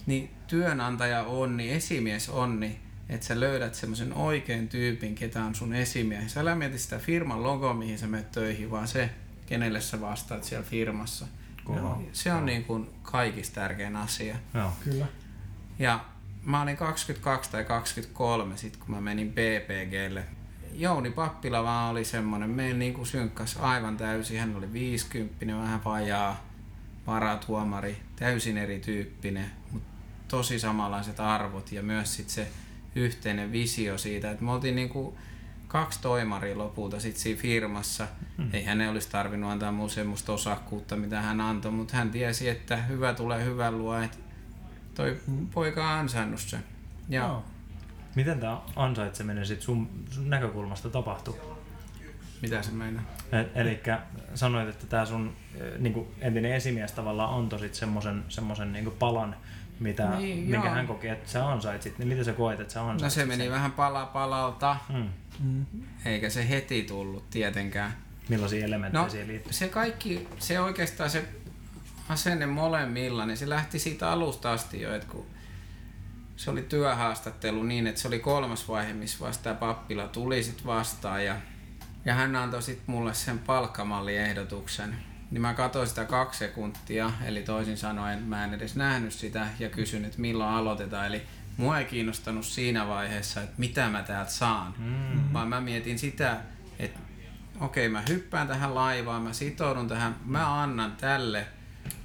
niin 0.05 0.29
työnantaja 0.47 1.23
onni, 1.23 1.71
esimies 1.71 2.29
onni, 2.29 2.79
että 3.09 3.25
sä 3.25 3.39
löydät 3.39 3.75
semmoisen 3.75 4.13
oikean 4.13 4.67
tyypin, 4.67 5.15
ketä 5.15 5.43
on 5.43 5.55
sun 5.55 5.73
esimies. 5.73 6.33
Sä 6.33 6.39
älä 6.39 6.55
mieti 6.55 6.79
sitä 6.79 6.99
firman 6.99 7.43
logoa, 7.43 7.73
mihin 7.73 7.99
sä 7.99 8.07
menet 8.07 8.31
töihin, 8.31 8.71
vaan 8.71 8.87
se, 8.87 9.09
kenelle 9.45 9.81
sä 9.81 10.01
vastaat 10.01 10.43
siellä 10.43 10.65
firmassa. 10.65 11.27
Joo. 11.75 12.03
Se 12.13 12.33
on 12.33 12.45
niin 12.45 12.63
kuin 12.63 12.89
kaikista 13.01 13.55
tärkein 13.55 13.95
asia. 13.95 14.35
Joo. 14.53 14.71
Kyllä. 14.83 15.05
Ja 15.79 16.05
mä 16.43 16.61
olin 16.61 16.77
22 16.77 17.51
tai 17.51 17.63
23 17.63 18.57
sit 18.57 18.77
kun 18.77 18.95
mä 18.95 19.01
menin 19.01 19.33
BPGlle. 19.33 20.23
Jouni 20.73 21.11
Pappila 21.11 21.63
vaan 21.63 21.91
oli 21.91 22.05
semmonen, 22.05 22.49
meillä 22.49 22.79
niinku 22.79 23.05
synkkas 23.05 23.57
aivan 23.57 23.97
täysin. 23.97 24.39
Hän 24.39 24.55
oli 24.55 24.73
50, 24.73 25.45
vähän 25.45 25.83
vajaa, 25.85 26.43
varatuomari, 27.07 27.97
täysin 28.15 28.57
erityyppinen, 28.57 29.51
mutta 29.71 29.89
tosi 30.27 30.59
samanlaiset 30.59 31.19
arvot 31.19 31.71
ja 31.71 31.83
myös 31.83 32.15
sit 32.15 32.29
se 32.29 32.47
yhteinen 32.95 33.51
visio 33.51 33.97
siitä, 33.97 34.31
että 34.31 34.43
me 34.43 34.51
oltiin 34.51 34.75
niinku 34.75 35.17
kaksi 35.69 36.01
toimaria 36.01 36.57
lopulta 36.57 36.99
sit 36.99 37.17
siinä 37.17 37.41
firmassa. 37.41 38.07
Hmm. 38.37 38.49
Ei 38.53 38.63
hänen 38.63 38.89
olisi 38.89 39.09
tarvinnut 39.09 39.51
antaa 39.51 39.71
mulle 39.71 39.89
semmoista 39.89 40.33
osakkuutta, 40.33 40.95
mitä 40.95 41.21
hän 41.21 41.41
antoi, 41.41 41.71
mutta 41.71 41.97
hän 41.97 42.11
tiesi, 42.11 42.49
että 42.49 42.77
hyvä 42.77 43.13
tulee 43.13 43.45
hyvän 43.45 43.77
luo, 43.77 43.97
että 43.97 44.17
toi 44.95 45.19
hmm. 45.27 45.47
poika 45.47 45.91
on 45.91 45.99
ansainnut 45.99 46.39
sen. 46.39 46.63
Ja 47.09 47.27
no. 47.27 47.43
Miten 48.15 48.39
tämä 48.39 48.61
ansaitseminen 48.75 49.45
sit 49.45 49.61
sun, 49.61 49.89
sun 50.09 50.29
näkökulmasta 50.29 50.89
tapahtui? 50.89 51.35
Mitä 52.41 52.61
se 52.61 52.71
meinaa? 52.71 53.03
Eli 53.55 53.79
sanoit, 54.35 54.69
että 54.69 54.87
tämä 54.87 55.05
sun 55.05 55.35
niin 55.79 56.07
entinen 56.21 56.53
esimies 56.53 56.91
tavallaan 56.91 57.33
antoi 57.33 57.59
sitten 57.59 57.79
semmoisen 57.79 58.23
semmosen 58.29 58.73
niin 58.73 58.91
palan, 58.91 59.35
mitä, 59.79 60.09
niin, 60.09 60.37
minkä 60.37 60.67
joo. 60.67 60.75
hän 60.75 60.87
koki, 60.87 61.07
että 61.07 61.31
sä 61.31 61.49
ansaitsit, 61.49 61.97
niin 61.97 62.07
miten 62.07 62.25
sä 62.25 62.33
koet, 62.33 62.59
että 62.59 62.73
sä 62.73 62.81
ansaitsit 62.81 63.03
No 63.03 63.09
se 63.09 63.25
meni 63.25 63.43
sen? 63.43 63.51
vähän 63.51 63.71
pala 63.71 64.05
palalta, 64.05 64.77
hmm. 64.93 65.65
eikä 66.05 66.29
se 66.29 66.49
heti 66.49 66.83
tullut 66.83 67.29
tietenkään. 67.29 67.93
Millaisia 68.29 68.65
elementtejä 68.65 69.03
no, 69.03 69.09
siihen 69.09 69.27
liittyy? 69.27 69.53
Se 69.53 69.67
kaikki, 69.67 70.27
se 70.39 70.59
oikeastaan 70.59 71.09
se 71.09 71.25
asenne 72.09 72.45
molemmilla, 72.45 73.25
niin 73.25 73.37
se 73.37 73.49
lähti 73.49 73.79
siitä 73.79 74.11
alusta 74.11 74.51
asti 74.51 74.81
jo, 74.81 74.95
että 74.95 75.07
kun 75.07 75.25
se 76.35 76.51
oli 76.51 76.61
työhaastattelu 76.61 77.63
niin, 77.63 77.87
että 77.87 78.01
se 78.01 78.07
oli 78.07 78.19
kolmas 78.19 78.67
vaihe, 78.67 78.93
missä 78.93 79.25
vasta 79.25 79.43
tämä 79.43 79.55
pappila 79.55 80.07
tuli 80.07 80.43
sitten 80.43 80.65
vastaan 80.65 81.25
ja, 81.25 81.35
ja 82.05 82.13
hän 82.13 82.35
antoi 82.35 82.61
sitten 82.61 82.91
mulle 82.91 83.13
sen 83.13 83.39
palkkamalliehdotuksen. 83.39 85.08
Niin 85.31 85.41
mä 85.41 85.53
katsoin 85.53 85.87
sitä 85.87 86.05
kaksi 86.05 86.39
sekuntia, 86.39 87.11
eli 87.25 87.41
toisin 87.41 87.77
sanoen 87.77 88.23
mä 88.23 88.43
en 88.43 88.53
edes 88.53 88.75
nähnyt 88.75 89.13
sitä 89.13 89.47
ja 89.59 89.69
kysyn, 89.69 90.05
että 90.05 90.21
milloin 90.21 90.53
aloitetaan. 90.53 91.07
Eli 91.07 91.21
mua 91.57 91.79
ei 91.79 91.85
kiinnostanut 91.85 92.45
siinä 92.45 92.87
vaiheessa, 92.87 93.41
että 93.41 93.55
mitä 93.57 93.89
mä 93.89 94.03
täältä 94.03 94.31
saan, 94.31 94.73
mm-hmm. 94.77 95.33
vaan 95.33 95.47
mä 95.47 95.61
mietin 95.61 95.99
sitä, 95.99 96.37
että 96.79 96.99
okei 97.59 97.87
okay, 97.87 97.93
mä 97.93 98.03
hyppään 98.09 98.47
tähän 98.47 98.75
laivaan, 98.75 99.21
mä 99.21 99.33
sitoudun 99.33 99.87
tähän, 99.87 100.15
mä 100.25 100.61
annan 100.61 100.91
tälle 100.91 101.47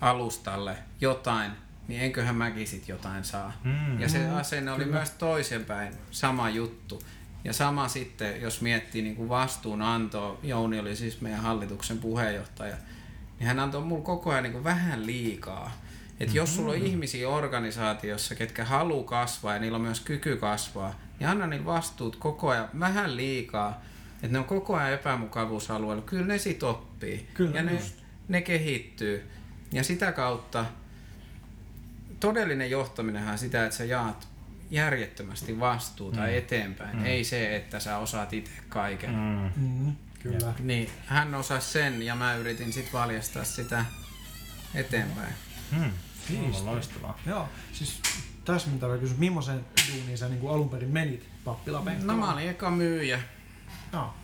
alustalle 0.00 0.76
jotain, 1.00 1.52
niin 1.88 2.00
enköhän 2.00 2.36
mäkin 2.36 2.66
sit 2.66 2.88
jotain 2.88 3.24
saa. 3.24 3.52
Mm. 3.64 4.00
Ja 4.00 4.08
se 4.08 4.28
asenne 4.28 4.72
oli 4.72 4.84
Kyllä. 4.84 4.96
myös 4.96 5.10
toisenpäin, 5.10 5.94
sama 6.10 6.50
juttu. 6.50 7.02
Ja 7.44 7.52
sama 7.52 7.88
sitten, 7.88 8.40
jos 8.40 8.60
miettii 8.60 9.02
niin 9.02 9.16
kuin 9.16 9.28
vastuunantoa, 9.28 10.38
Jouni 10.42 10.78
oli 10.78 10.96
siis 10.96 11.20
meidän 11.20 11.40
hallituksen 11.40 11.98
puheenjohtaja, 11.98 12.76
niin 13.44 13.48
hän 13.48 13.60
antoi 13.60 13.80
mulle 13.80 14.04
koko 14.04 14.30
ajan 14.30 14.42
niin 14.42 14.52
kuin 14.52 14.64
vähän 14.64 15.06
liikaa. 15.06 15.72
Et 16.12 16.18
mm-hmm. 16.20 16.36
jos 16.36 16.56
sulla 16.56 16.72
on 16.72 16.78
ihmisiä 16.78 17.28
organisaatiossa, 17.28 18.34
ketkä 18.34 18.64
haluaa 18.64 19.04
kasvaa 19.04 19.54
ja 19.54 19.60
niillä 19.60 19.76
on 19.76 19.82
myös 19.82 20.00
kyky 20.00 20.36
kasvaa, 20.36 21.00
niin 21.18 21.28
anna 21.28 21.46
niillä 21.46 21.66
vastuut 21.66 22.16
koko 22.16 22.48
ajan 22.48 22.68
vähän 22.80 23.16
liikaa. 23.16 23.82
Että 24.14 24.28
ne 24.28 24.38
on 24.38 24.44
koko 24.44 24.76
ajan 24.76 24.92
epämukavuusalueella. 24.92 26.02
Kyllä 26.02 26.26
ne 26.26 26.38
sit 26.38 26.62
oppii. 26.62 27.28
Kyllä, 27.34 27.56
ja 27.56 27.62
ne, 27.62 27.82
ne 28.28 28.42
kehittyy. 28.42 29.30
Ja 29.72 29.84
sitä 29.84 30.12
kautta 30.12 30.64
todellinen 32.20 32.70
johtaminen 32.70 33.28
on 33.28 33.38
sitä, 33.38 33.64
että 33.64 33.76
sä 33.76 33.84
jaat 33.84 34.28
järjettömästi 34.70 35.60
vastuuta 35.60 36.20
mm. 36.20 36.28
eteenpäin. 36.28 36.96
Mm. 36.96 37.04
Ei 37.04 37.24
se, 37.24 37.56
että 37.56 37.80
sä 37.80 37.98
osaat 37.98 38.32
itse 38.32 38.52
kaiken. 38.68 39.10
Mm. 39.10 39.50
Mm. 39.56 39.92
Kyllä. 40.24 40.54
Niin, 40.58 40.90
hän 41.06 41.34
osasi 41.34 41.72
sen 41.72 42.02
ja 42.02 42.14
mä 42.14 42.34
yritin 42.34 42.72
sitten 42.72 42.92
valjastaa 42.92 43.44
sitä 43.44 43.84
eteenpäin. 44.74 45.34
Mm. 45.72 45.90
Siisti. 46.28 46.62
Loistavaa. 46.62 47.18
Joo, 47.26 47.48
siis 47.72 48.00
tässä 48.44 48.70
mitä 48.70 48.86
mä 48.86 48.98
kysyn, 48.98 49.18
millaisen 49.18 49.64
duuniin 49.92 50.18
sä 50.18 50.28
niin 50.28 50.50
alun 50.50 50.68
perin 50.68 50.90
menit 50.90 51.28
pappilapenkkaan? 51.44 52.06
No 52.06 52.26
mä 52.26 52.32
olin 52.32 52.48
eka 52.48 52.70
myyjä. 52.70 53.20
No. 53.92 54.14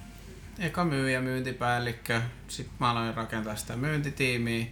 Eka 0.59 0.85
myyjä, 0.85 1.21
myyntipäällikkö. 1.21 2.21
Sitten 2.49 2.77
mä 2.81 2.91
aloin 2.91 3.15
rakentaa 3.15 3.57
sitä 3.57 3.77
myyntitiimiä. 3.77 4.67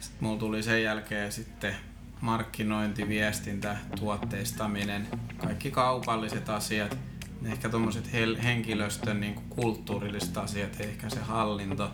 Sitten 0.00 0.24
mulla 0.24 0.38
tuli 0.38 0.62
sen 0.62 0.82
jälkeen 0.82 1.32
sitten 1.32 1.76
markkinointi, 2.20 3.08
viestintä, 3.08 3.76
tuotteistaminen, 3.98 5.08
kaikki 5.38 5.70
kaupalliset 5.70 6.48
asiat, 6.48 6.98
ehkä 7.44 7.68
tuommoiset 7.68 8.12
henkilöstön 8.42 9.20
niin 9.20 9.34
kuin 9.34 9.46
kulttuurilliset 9.48 10.36
asiat, 10.36 10.80
ehkä 10.80 11.10
se 11.10 11.20
hallinto. 11.20 11.90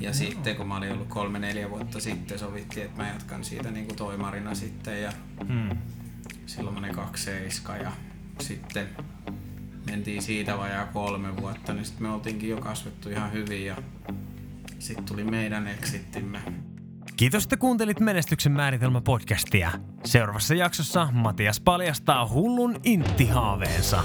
Ja 0.00 0.12
sitten 0.12 0.56
kun 0.56 0.68
mä 0.68 0.76
olin 0.76 0.92
ollut 0.92 1.08
kolme-neljä 1.08 1.70
vuotta 1.70 2.00
sitten, 2.00 2.38
sovittiin, 2.38 2.86
että 2.86 3.02
mä 3.02 3.08
jatkan 3.08 3.44
siitä 3.44 3.70
niin 3.70 3.86
kuin 3.86 3.96
toimarina 3.96 4.54
sitten 4.54 5.02
ja 5.02 5.12
hmm. 5.48 5.78
silloin 6.46 6.74
mä 6.74 6.80
olin 6.80 6.94
kaksi 6.94 7.24
seiska 7.24 7.76
ja 7.76 7.92
sitten 8.40 8.88
mentiin 9.86 10.22
siitä 10.22 10.58
vajaa 10.58 10.86
kolme 10.86 11.36
vuotta, 11.36 11.72
niin 11.72 11.84
sitten 11.84 12.02
me 12.02 12.10
oltiinkin 12.10 12.50
jo 12.50 12.56
kasvettu 12.56 13.08
ihan 13.08 13.32
hyvin 13.32 13.66
ja 13.66 13.76
sitten 14.78 15.04
tuli 15.04 15.24
meidän 15.24 15.66
exittimme. 15.66 16.40
Kiitos, 17.16 17.42
että 17.42 17.56
kuuntelit 17.56 18.00
Menestyksen 18.00 18.52
määritelmä 18.52 19.00
podcastia. 19.00 19.70
Seuraavassa 20.04 20.54
jaksossa 20.54 21.08
Matias 21.12 21.60
paljastaa 21.60 22.28
hullun 22.28 22.80
intti-haaveensa. 22.84 24.04